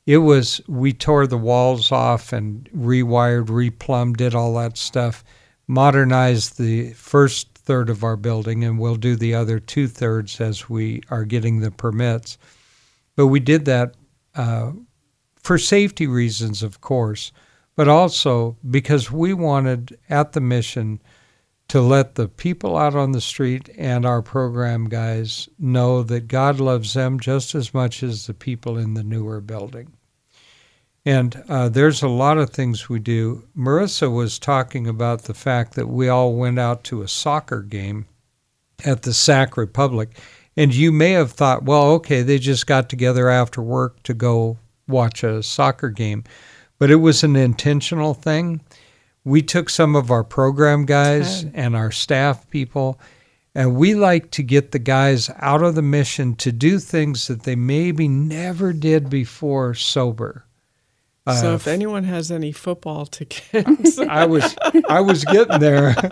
it 0.06 0.18
was 0.18 0.60
we 0.66 0.92
tore 0.92 1.26
the 1.26 1.38
walls 1.38 1.92
off 1.92 2.32
and 2.32 2.68
rewired, 2.76 3.46
replumbed, 3.46 4.16
did 4.16 4.34
all 4.34 4.54
that 4.54 4.76
stuff, 4.76 5.22
modernized 5.68 6.58
the 6.58 6.92
first 6.92 7.48
third 7.54 7.88
of 7.88 8.02
our 8.02 8.16
building, 8.16 8.64
and 8.64 8.78
we'll 8.78 8.96
do 8.96 9.14
the 9.14 9.34
other 9.34 9.60
two 9.60 9.86
thirds 9.86 10.40
as 10.40 10.68
we 10.68 11.02
are 11.10 11.24
getting 11.24 11.60
the 11.60 11.70
permits. 11.70 12.36
But 13.14 13.28
we 13.28 13.40
did 13.40 13.64
that 13.66 13.94
uh, 14.34 14.72
for 15.36 15.58
safety 15.58 16.06
reasons, 16.06 16.62
of 16.62 16.80
course, 16.80 17.30
but 17.76 17.88
also 17.88 18.56
because 18.68 19.10
we 19.10 19.34
wanted 19.34 19.96
at 20.10 20.32
the 20.32 20.40
mission 20.40 21.00
to 21.72 21.80
let 21.80 22.16
the 22.16 22.28
people 22.28 22.76
out 22.76 22.94
on 22.94 23.12
the 23.12 23.20
street 23.22 23.70
and 23.78 24.04
our 24.04 24.20
program 24.20 24.90
guys 24.90 25.48
know 25.58 26.02
that 26.02 26.28
God 26.28 26.60
loves 26.60 26.92
them 26.92 27.18
just 27.18 27.54
as 27.54 27.72
much 27.72 28.02
as 28.02 28.26
the 28.26 28.34
people 28.34 28.76
in 28.76 28.92
the 28.92 29.02
newer 29.02 29.40
building. 29.40 29.90
And 31.06 31.42
uh, 31.48 31.70
there's 31.70 32.02
a 32.02 32.08
lot 32.08 32.36
of 32.36 32.50
things 32.50 32.90
we 32.90 32.98
do. 32.98 33.44
Marissa 33.56 34.14
was 34.14 34.38
talking 34.38 34.86
about 34.86 35.22
the 35.22 35.32
fact 35.32 35.72
that 35.76 35.88
we 35.88 36.10
all 36.10 36.34
went 36.34 36.58
out 36.58 36.84
to 36.84 37.00
a 37.00 37.08
soccer 37.08 37.62
game 37.62 38.04
at 38.84 39.00
the 39.00 39.14
Sac 39.14 39.56
Republic. 39.56 40.18
And 40.58 40.74
you 40.74 40.92
may 40.92 41.12
have 41.12 41.32
thought, 41.32 41.62
well, 41.62 41.92
okay, 41.92 42.20
they 42.20 42.38
just 42.38 42.66
got 42.66 42.90
together 42.90 43.30
after 43.30 43.62
work 43.62 44.02
to 44.02 44.12
go 44.12 44.58
watch 44.88 45.24
a 45.24 45.42
soccer 45.42 45.88
game. 45.88 46.24
But 46.78 46.90
it 46.90 46.96
was 46.96 47.24
an 47.24 47.34
intentional 47.34 48.12
thing 48.12 48.60
we 49.24 49.42
took 49.42 49.70
some 49.70 49.94
of 49.96 50.10
our 50.10 50.24
program 50.24 50.84
guys 50.84 51.44
and 51.54 51.76
our 51.76 51.90
staff 51.90 52.48
people 52.50 52.98
and 53.54 53.76
we 53.76 53.94
like 53.94 54.30
to 54.32 54.42
get 54.42 54.70
the 54.72 54.78
guys 54.78 55.30
out 55.38 55.62
of 55.62 55.74
the 55.74 55.82
mission 55.82 56.34
to 56.36 56.50
do 56.52 56.78
things 56.78 57.26
that 57.28 57.42
they 57.42 57.54
maybe 57.54 58.08
never 58.08 58.72
did 58.72 59.10
before 59.10 59.74
sober. 59.74 60.46
So 61.26 61.52
uh, 61.52 61.54
if 61.54 61.68
anyone 61.68 62.02
has 62.04 62.32
any 62.32 62.50
football 62.50 63.06
tickets, 63.06 63.98
I 63.98 64.24
was 64.24 64.56
I 64.88 65.00
was 65.00 65.24
getting 65.24 65.60
there. 65.60 65.94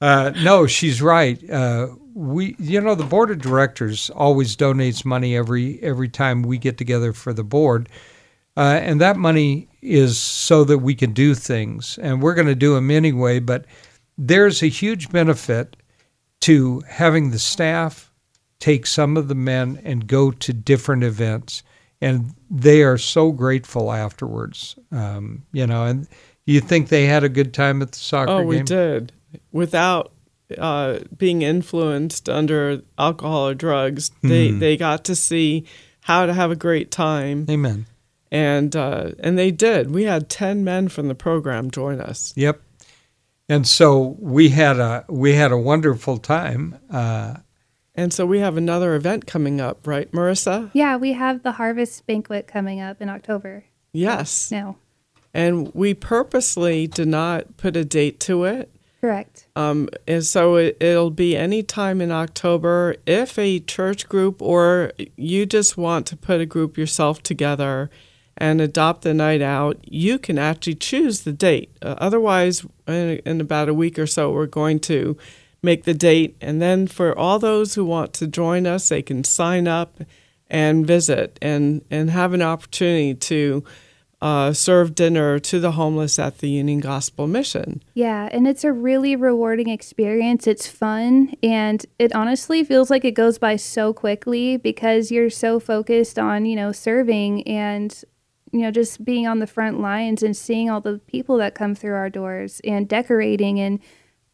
Uh, 0.00 0.32
no, 0.42 0.66
she's 0.66 1.00
right. 1.00 1.48
Uh, 1.48 1.86
we, 2.12 2.56
you 2.58 2.80
know, 2.80 2.96
the 2.96 3.04
board 3.04 3.30
of 3.30 3.38
directors 3.38 4.10
always 4.10 4.56
donates 4.56 5.04
money 5.04 5.36
every 5.36 5.80
every 5.80 6.08
time 6.08 6.42
we 6.42 6.58
get 6.58 6.76
together 6.76 7.12
for 7.12 7.32
the 7.32 7.44
board, 7.44 7.88
uh, 8.56 8.78
and 8.82 9.00
that 9.00 9.16
money 9.16 9.68
is 9.80 10.18
so 10.18 10.64
that 10.64 10.78
we 10.78 10.94
can 10.94 11.12
do 11.12 11.34
things, 11.34 11.98
and 11.98 12.22
we're 12.22 12.34
going 12.34 12.46
to 12.46 12.54
do 12.54 12.74
them 12.74 12.90
anyway. 12.90 13.40
But 13.40 13.64
there's 14.18 14.62
a 14.62 14.68
huge 14.68 15.10
benefit 15.10 15.76
to 16.42 16.80
having 16.88 17.30
the 17.30 17.38
staff 17.38 18.12
take 18.58 18.86
some 18.86 19.16
of 19.16 19.28
the 19.28 19.34
men 19.34 19.80
and 19.84 20.06
go 20.06 20.30
to 20.30 20.52
different 20.52 21.02
events, 21.02 21.62
and 22.00 22.34
they 22.50 22.82
are 22.82 22.98
so 22.98 23.32
grateful 23.32 23.92
afterwards. 23.92 24.76
Um, 24.90 25.44
you 25.52 25.66
know, 25.66 25.84
and 25.84 26.06
you 26.44 26.60
think 26.60 26.88
they 26.88 27.06
had 27.06 27.24
a 27.24 27.28
good 27.28 27.54
time 27.54 27.82
at 27.82 27.92
the 27.92 27.98
soccer 27.98 28.32
oh, 28.32 28.38
game? 28.40 28.48
we 28.48 28.62
did. 28.62 29.12
Without 29.50 30.12
uh, 30.58 30.98
being 31.16 31.42
influenced 31.42 32.28
under 32.28 32.82
alcohol 32.98 33.48
or 33.48 33.54
drugs, 33.54 34.10
they, 34.22 34.50
Hmm. 34.50 34.58
they 34.58 34.76
got 34.76 35.04
to 35.04 35.16
see 35.16 35.64
how 36.02 36.26
to 36.26 36.34
have 36.34 36.50
a 36.50 36.56
great 36.56 36.90
time. 36.90 37.46
Amen. 37.48 37.86
And, 38.32 38.74
uh, 38.74 39.10
and 39.20 39.38
they 39.38 39.50
did. 39.50 39.90
We 39.94 40.04
had 40.04 40.28
10 40.30 40.64
men 40.64 40.88
from 40.88 41.06
the 41.08 41.14
program 41.14 41.70
join 41.70 42.00
us. 42.00 42.32
Yep. 42.34 42.60
And 43.48 43.66
so 43.68 44.16
we 44.18 44.48
had 44.48 44.78
a 44.78 45.04
we 45.08 45.34
had 45.34 45.52
a 45.52 45.58
wonderful 45.58 46.16
time. 46.16 46.78
Uh, 46.90 47.34
And 47.94 48.10
so 48.10 48.24
we 48.24 48.38
have 48.38 48.56
another 48.56 48.94
event 48.94 49.26
coming 49.26 49.60
up, 49.60 49.86
right, 49.86 50.10
Marissa? 50.12 50.70
Yeah, 50.72 50.96
we 50.96 51.12
have 51.12 51.42
the 51.42 51.52
harvest 51.52 52.06
banquet 52.06 52.46
coming 52.46 52.80
up 52.80 53.02
in 53.02 53.10
October. 53.10 53.64
Yes. 53.92 54.50
No, 54.50 54.76
And 55.34 55.70
we 55.74 55.92
purposely 55.92 56.86
did 56.86 57.08
not 57.08 57.58
put 57.58 57.76
a 57.76 57.84
date 57.84 58.18
to 58.20 58.44
it. 58.44 58.70
correct. 59.02 59.46
Um, 59.56 59.90
and 60.08 60.24
so 60.24 60.56
it, 60.56 60.78
it'll 60.80 61.10
be 61.10 61.36
any 61.36 61.62
time 61.62 62.00
in 62.00 62.10
October. 62.10 62.96
If 63.04 63.38
a 63.38 63.60
church 63.60 64.08
group 64.08 64.40
or 64.40 64.92
you 65.18 65.44
just 65.44 65.76
want 65.76 66.06
to 66.06 66.16
put 66.16 66.40
a 66.40 66.46
group 66.46 66.78
yourself 66.78 67.22
together 67.22 67.90
and 68.36 68.60
adopt 68.60 69.02
the 69.02 69.14
night 69.14 69.42
out, 69.42 69.78
you 69.82 70.18
can 70.18 70.38
actually 70.38 70.74
choose 70.74 71.22
the 71.22 71.32
date. 71.32 71.76
Uh, 71.82 71.94
otherwise, 71.98 72.64
in, 72.86 73.20
in 73.24 73.40
about 73.40 73.68
a 73.68 73.74
week 73.74 73.98
or 73.98 74.06
so, 74.06 74.30
we're 74.30 74.46
going 74.46 74.80
to 74.80 75.16
make 75.62 75.84
the 75.84 75.94
date. 75.94 76.36
And 76.40 76.60
then 76.60 76.86
for 76.86 77.16
all 77.16 77.38
those 77.38 77.74
who 77.74 77.84
want 77.84 78.12
to 78.14 78.26
join 78.26 78.66
us, 78.66 78.88
they 78.88 79.02
can 79.02 79.22
sign 79.22 79.68
up 79.68 80.00
and 80.48 80.86
visit 80.86 81.38
and, 81.40 81.84
and 81.90 82.10
have 82.10 82.32
an 82.32 82.42
opportunity 82.42 83.14
to 83.14 83.64
uh, 84.22 84.52
serve 84.52 84.94
dinner 84.94 85.40
to 85.40 85.58
the 85.58 85.72
homeless 85.72 86.16
at 86.16 86.38
the 86.38 86.48
Union 86.48 86.78
Gospel 86.78 87.26
Mission. 87.26 87.82
Yeah, 87.94 88.28
and 88.30 88.46
it's 88.46 88.62
a 88.62 88.72
really 88.72 89.16
rewarding 89.16 89.68
experience. 89.68 90.46
It's 90.46 90.68
fun, 90.68 91.34
and 91.42 91.84
it 91.98 92.14
honestly 92.14 92.62
feels 92.62 92.88
like 92.88 93.04
it 93.04 93.12
goes 93.12 93.38
by 93.38 93.56
so 93.56 93.92
quickly 93.92 94.56
because 94.56 95.10
you're 95.10 95.28
so 95.28 95.58
focused 95.58 96.20
on, 96.20 96.46
you 96.46 96.54
know, 96.54 96.70
serving 96.70 97.42
and, 97.48 98.04
you 98.52 98.60
know, 98.60 98.70
just 98.70 99.04
being 99.04 99.26
on 99.26 99.38
the 99.38 99.46
front 99.46 99.80
lines 99.80 100.22
and 100.22 100.36
seeing 100.36 100.70
all 100.70 100.80
the 100.80 101.00
people 101.06 101.38
that 101.38 101.54
come 101.54 101.74
through 101.74 101.94
our 101.94 102.10
doors 102.10 102.60
and 102.64 102.88
decorating. 102.88 103.58
And 103.58 103.80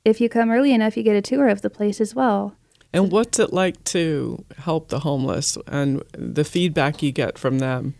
if 0.04 0.20
you 0.20 0.28
come 0.28 0.50
early 0.50 0.74
enough, 0.74 0.96
you 0.96 1.02
get 1.02 1.16
a 1.16 1.22
tour 1.22 1.48
of 1.48 1.62
the 1.62 1.70
place 1.70 2.00
as 2.00 2.14
well. 2.14 2.56
And 2.92 3.12
what's 3.12 3.38
it 3.38 3.52
like 3.52 3.82
to 3.84 4.44
help 4.56 4.88
the 4.88 5.00
homeless 5.00 5.56
and 5.66 6.02
the 6.12 6.44
feedback 6.44 7.02
you 7.02 7.12
get 7.12 7.38
from 7.38 7.58
them? 7.58 7.94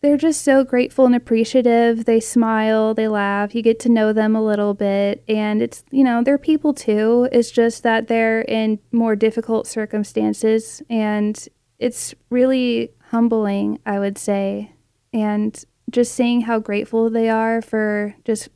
They're 0.00 0.16
just 0.16 0.42
so 0.42 0.64
grateful 0.64 1.06
and 1.06 1.14
appreciative. 1.14 2.06
They 2.06 2.18
smile, 2.18 2.92
they 2.94 3.06
laugh. 3.06 3.54
You 3.54 3.62
get 3.62 3.78
to 3.80 3.88
know 3.88 4.12
them 4.12 4.34
a 4.34 4.44
little 4.44 4.74
bit. 4.74 5.22
And 5.28 5.62
it's, 5.62 5.84
you 5.90 6.02
know, 6.02 6.24
they're 6.24 6.38
people 6.38 6.74
too. 6.74 7.28
It's 7.30 7.52
just 7.52 7.82
that 7.84 8.08
they're 8.08 8.42
in 8.42 8.80
more 8.90 9.14
difficult 9.14 9.66
circumstances. 9.66 10.82
And 10.90 11.48
it's 11.78 12.14
really 12.30 12.92
humbling, 13.10 13.78
I 13.86 14.00
would 14.00 14.18
say. 14.18 14.72
And 15.12 15.62
just 15.90 16.14
seeing 16.14 16.42
how 16.42 16.58
grateful 16.58 17.10
they 17.10 17.28
are 17.28 17.60
for 17.60 18.14
just 18.24 18.48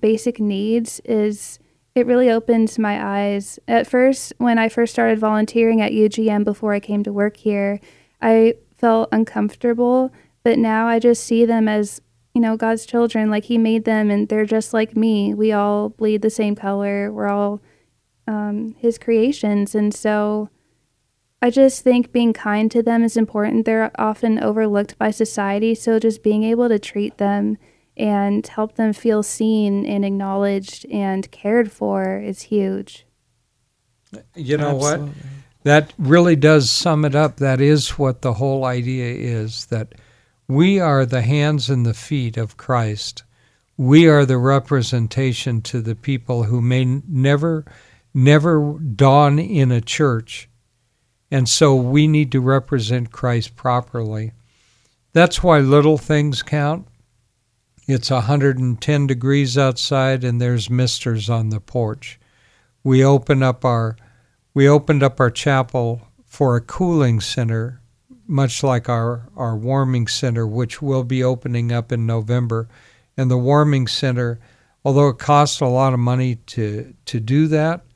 basic 0.00 0.38
needs 0.40 1.00
is, 1.04 1.58
it 1.94 2.06
really 2.06 2.30
opens 2.30 2.78
my 2.78 3.04
eyes. 3.04 3.58
At 3.68 3.86
first, 3.86 4.32
when 4.38 4.58
I 4.58 4.68
first 4.68 4.92
started 4.92 5.18
volunteering 5.18 5.80
at 5.80 5.92
UGM 5.92 6.44
before 6.44 6.72
I 6.72 6.80
came 6.80 7.02
to 7.04 7.12
work 7.12 7.36
here, 7.36 7.80
I 8.20 8.54
felt 8.76 9.08
uncomfortable 9.12 10.12
but 10.42 10.58
now 10.58 10.86
I 10.86 10.98
just 10.98 11.24
see 11.24 11.44
them 11.44 11.68
as 11.68 12.00
you 12.34 12.40
know 12.40 12.56
God's 12.56 12.86
children 12.86 13.30
like 13.30 13.44
he 13.44 13.58
made 13.58 13.84
them 13.84 14.10
and 14.10 14.28
they're 14.28 14.46
just 14.46 14.72
like 14.72 14.96
me. 14.96 15.34
We 15.34 15.52
all 15.52 15.90
bleed 15.90 16.22
the 16.22 16.30
same 16.30 16.56
color. 16.56 17.12
We're 17.12 17.28
all 17.28 17.60
um, 18.26 18.74
his 18.78 18.98
creations. 18.98 19.74
And 19.74 19.92
so 19.92 20.48
I 21.42 21.50
just 21.50 21.82
think 21.82 22.12
being 22.12 22.32
kind 22.32 22.70
to 22.70 22.82
them 22.82 23.02
is 23.02 23.16
important 23.16 23.66
they're 23.66 23.90
often 23.98 24.42
overlooked 24.42 24.96
by 24.96 25.10
society 25.10 25.74
so 25.74 25.98
just 25.98 26.22
being 26.22 26.44
able 26.44 26.68
to 26.68 26.78
treat 26.78 27.18
them 27.18 27.58
and 27.96 28.46
help 28.46 28.76
them 28.76 28.92
feel 28.92 29.22
seen 29.22 29.84
and 29.84 30.04
acknowledged 30.04 30.86
and 30.90 31.30
cared 31.30 31.70
for 31.70 32.18
is 32.18 32.42
huge 32.42 33.04
you 34.34 34.56
know 34.56 34.74
what? 34.74 35.00
That 35.64 35.92
really 35.98 36.36
does 36.36 36.70
sum 36.70 37.04
it 37.04 37.14
up. 37.14 37.36
That 37.36 37.60
is 37.60 37.90
what 37.90 38.22
the 38.22 38.34
whole 38.34 38.64
idea 38.64 39.14
is 39.14 39.66
that 39.66 39.94
we 40.48 40.80
are 40.80 41.06
the 41.06 41.22
hands 41.22 41.70
and 41.70 41.86
the 41.86 41.94
feet 41.94 42.36
of 42.36 42.56
Christ. 42.56 43.22
We 43.76 44.08
are 44.08 44.26
the 44.26 44.38
representation 44.38 45.62
to 45.62 45.80
the 45.80 45.94
people 45.94 46.44
who 46.44 46.60
may 46.60 46.84
never, 46.84 47.64
never 48.12 48.78
dawn 48.78 49.38
in 49.38 49.70
a 49.70 49.80
church. 49.80 50.48
And 51.32 51.48
so 51.48 51.74
we 51.74 52.06
need 52.06 52.30
to 52.32 52.42
represent 52.42 53.10
Christ 53.10 53.56
properly. 53.56 54.32
That's 55.14 55.42
why 55.42 55.60
little 55.60 55.96
things 55.96 56.42
count. 56.42 56.86
It's 57.88 58.10
110 58.10 59.06
degrees 59.06 59.56
outside 59.56 60.24
and 60.24 60.42
there's 60.42 60.68
misters 60.68 61.30
on 61.30 61.48
the 61.48 61.58
porch. 61.58 62.20
We 62.84 63.02
open 63.02 63.42
up 63.42 63.64
our 63.64 63.96
we 64.52 64.68
opened 64.68 65.02
up 65.02 65.20
our 65.20 65.30
chapel 65.30 66.02
for 66.26 66.54
a 66.54 66.60
cooling 66.60 67.22
center, 67.22 67.80
much 68.26 68.62
like 68.62 68.90
our, 68.90 69.30
our 69.34 69.56
warming 69.56 70.08
center, 70.08 70.46
which 70.46 70.82
will 70.82 71.02
be 71.02 71.24
opening 71.24 71.72
up 71.72 71.90
in 71.90 72.04
November. 72.04 72.68
And 73.16 73.30
the 73.30 73.38
warming 73.38 73.86
center, 73.86 74.38
although 74.84 75.08
it 75.08 75.18
costs 75.18 75.60
a 75.62 75.66
lot 75.66 75.94
of 75.94 75.98
money 75.98 76.34
to, 76.34 76.92
to 77.06 77.20
do 77.20 77.46
that, 77.46 77.86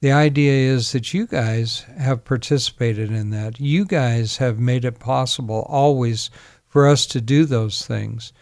the 0.00 0.12
idea 0.12 0.72
is 0.72 0.92
that 0.92 1.12
you 1.12 1.26
guys 1.26 1.84
have 1.98 2.24
participated 2.24 3.10
in 3.10 3.30
that. 3.30 3.58
You 3.58 3.84
guys 3.84 4.36
have 4.36 4.58
made 4.58 4.84
it 4.84 4.98
possible 4.98 5.66
always 5.68 6.30
for 6.66 6.86
us 6.86 7.06
to 7.06 7.20
do 7.20 7.44
those 7.44 7.84
things. 7.86 8.32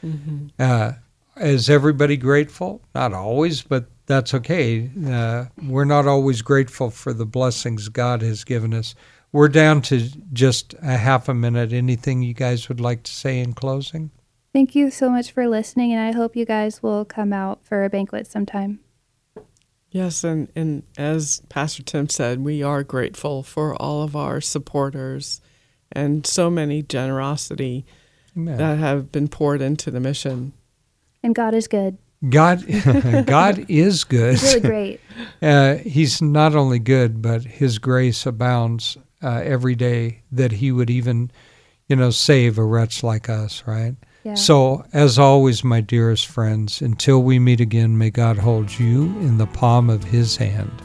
Uh, 0.59 0.93
is 1.37 1.71
everybody 1.71 2.17
grateful? 2.17 2.83
Not 2.95 3.13
always, 3.13 3.63
but 3.63 3.87
that's 4.07 4.35
okay. 4.35 4.91
Uh, 5.07 5.47
we're 5.67 5.85
not 5.85 6.07
always 6.07 6.43
grateful 6.43 6.91
for 6.91 7.13
the 7.13 7.27
blessings 7.27 7.89
God 7.89 8.23
has 8.23 8.45
given 8.45 8.75
us. 8.75 8.95
We're 9.33 9.49
down 9.49 9.83
to 9.83 10.09
just 10.33 10.75
a 10.83 10.97
half 10.97 11.29
a 11.29 11.35
minute. 11.35 11.73
Anything 11.73 12.23
you 12.23 12.35
guys 12.35 12.69
would 12.69 12.81
like 12.81 13.03
to 13.05 13.13
say 13.13 13.39
in 13.41 13.55
closing? 13.55 14.11
thank 14.57 14.75
you 14.75 14.91
so 14.91 15.11
much 15.11 15.33
for 15.33 15.47
listening 15.47 15.93
and 15.93 16.01
I 16.01 16.17
hope 16.17 16.35
you 16.35 16.47
guys 16.47 16.83
will 16.83 17.05
come 17.05 17.31
out 17.31 17.63
for 17.63 17.85
a 17.85 17.91
banquet 17.91 18.27
sometime 18.27 18.81
Yes, 19.97 20.25
and, 20.25 20.53
and 20.55 20.83
as 20.99 21.41
Pastor 21.49 21.83
Tim 21.83 22.11
said, 22.11 22.45
we 22.45 22.63
are 22.63 22.83
grateful 22.83 23.43
for 23.43 23.75
all 23.81 24.03
of 24.03 24.15
our 24.15 24.43
supporters 24.43 25.41
and 25.91 26.27
so 26.27 26.51
many 26.51 26.83
generosity 26.83 27.87
Amen. 28.37 28.59
that 28.59 28.77
have 28.77 29.11
been 29.11 29.27
poured 29.27 29.63
into 29.63 29.91
the 29.91 29.99
mission. 29.99 30.53
and 31.23 31.35
God 31.35 31.55
is 31.55 31.67
good 31.67 31.97
God, 32.29 32.65
God 33.27 33.65
is 33.69 34.05
good. 34.05 34.43
really 34.43 34.61
great 34.61 35.01
Uh, 35.43 35.77
he's 35.77 36.21
not 36.21 36.55
only 36.55 36.79
good, 36.79 37.23
but 37.23 37.43
His 37.43 37.79
grace 37.79 38.27
abounds 38.27 38.99
uh, 39.23 39.41
every 39.43 39.75
day. 39.75 40.23
That 40.31 40.53
He 40.53 40.71
would 40.71 40.91
even, 40.91 41.31
you 41.89 41.97
know, 41.97 42.11
save 42.11 42.59
a 42.59 42.65
wretch 42.65 43.03
like 43.03 43.31
us, 43.31 43.63
right? 43.67 43.95
Yeah 44.27 44.35
So, 44.35 44.85
as 44.93 45.21
always, 45.21 45.63
my 45.63 45.81
dearest 45.81 46.27
friends, 46.27 46.83
until 46.83 47.23
we 47.23 47.39
meet 47.39 47.61
again, 47.61 47.97
may 47.97 48.11
God 48.11 48.39
hold 48.39 48.77
you 48.77 49.05
in 49.21 49.39
the 49.39 49.47
palm 49.47 49.89
of 49.89 50.03
His 50.03 50.37
hand. 50.37 50.83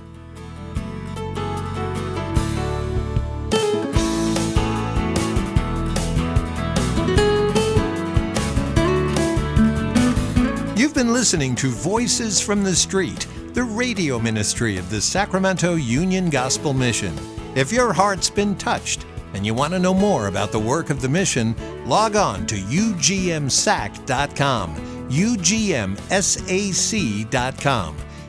You've 10.77 10.93
been 10.93 11.11
listening 11.11 11.55
to 11.55 11.69
Voices 11.69 12.39
from 12.39 12.63
the 12.63 12.75
Street, 12.75 13.25
the 13.53 13.63
radio 13.63 14.19
ministry 14.19 14.77
of 14.77 14.91
the 14.91 15.01
Sacramento 15.01 15.73
Union 15.75 16.29
Gospel 16.29 16.73
Mission. 16.73 17.17
If 17.55 17.71
your 17.71 17.91
heart's 17.91 18.29
been 18.29 18.55
touched 18.55 19.05
and 19.33 19.45
you 19.45 19.53
want 19.53 19.73
to 19.73 19.79
know 19.79 19.93
more 19.93 20.27
about 20.27 20.51
the 20.51 20.59
work 20.59 20.89
of 20.89 21.01
the 21.01 21.09
mission, 21.09 21.55
log 21.85 22.15
on 22.15 22.45
to 22.47 22.55
ugmsac.com, 22.55 23.15
ugmsac.com. 25.09 25.97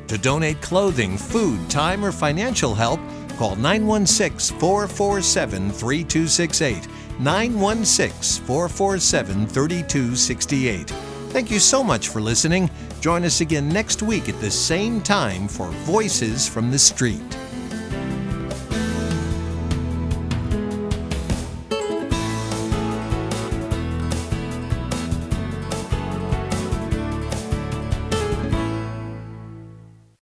To 0.08 0.18
donate 0.18 0.60
clothing, 0.60 1.16
food, 1.16 1.70
time, 1.70 2.04
or 2.04 2.12
financial 2.12 2.74
help, 2.74 3.00
call 3.38 3.56
916 3.56 4.58
447 4.58 5.70
3268. 5.70 6.86
916 7.18 8.44
447 8.44 9.46
3268. 9.46 10.90
Thank 11.30 11.50
you 11.50 11.58
so 11.58 11.82
much 11.82 12.08
for 12.08 12.20
listening. 12.20 12.70
Join 13.00 13.24
us 13.24 13.40
again 13.40 13.68
next 13.68 14.02
week 14.02 14.28
at 14.28 14.38
the 14.40 14.50
same 14.50 15.00
time 15.00 15.48
for 15.48 15.68
Voices 15.68 16.46
from 16.46 16.70
the 16.70 16.78
Street. 16.78 17.41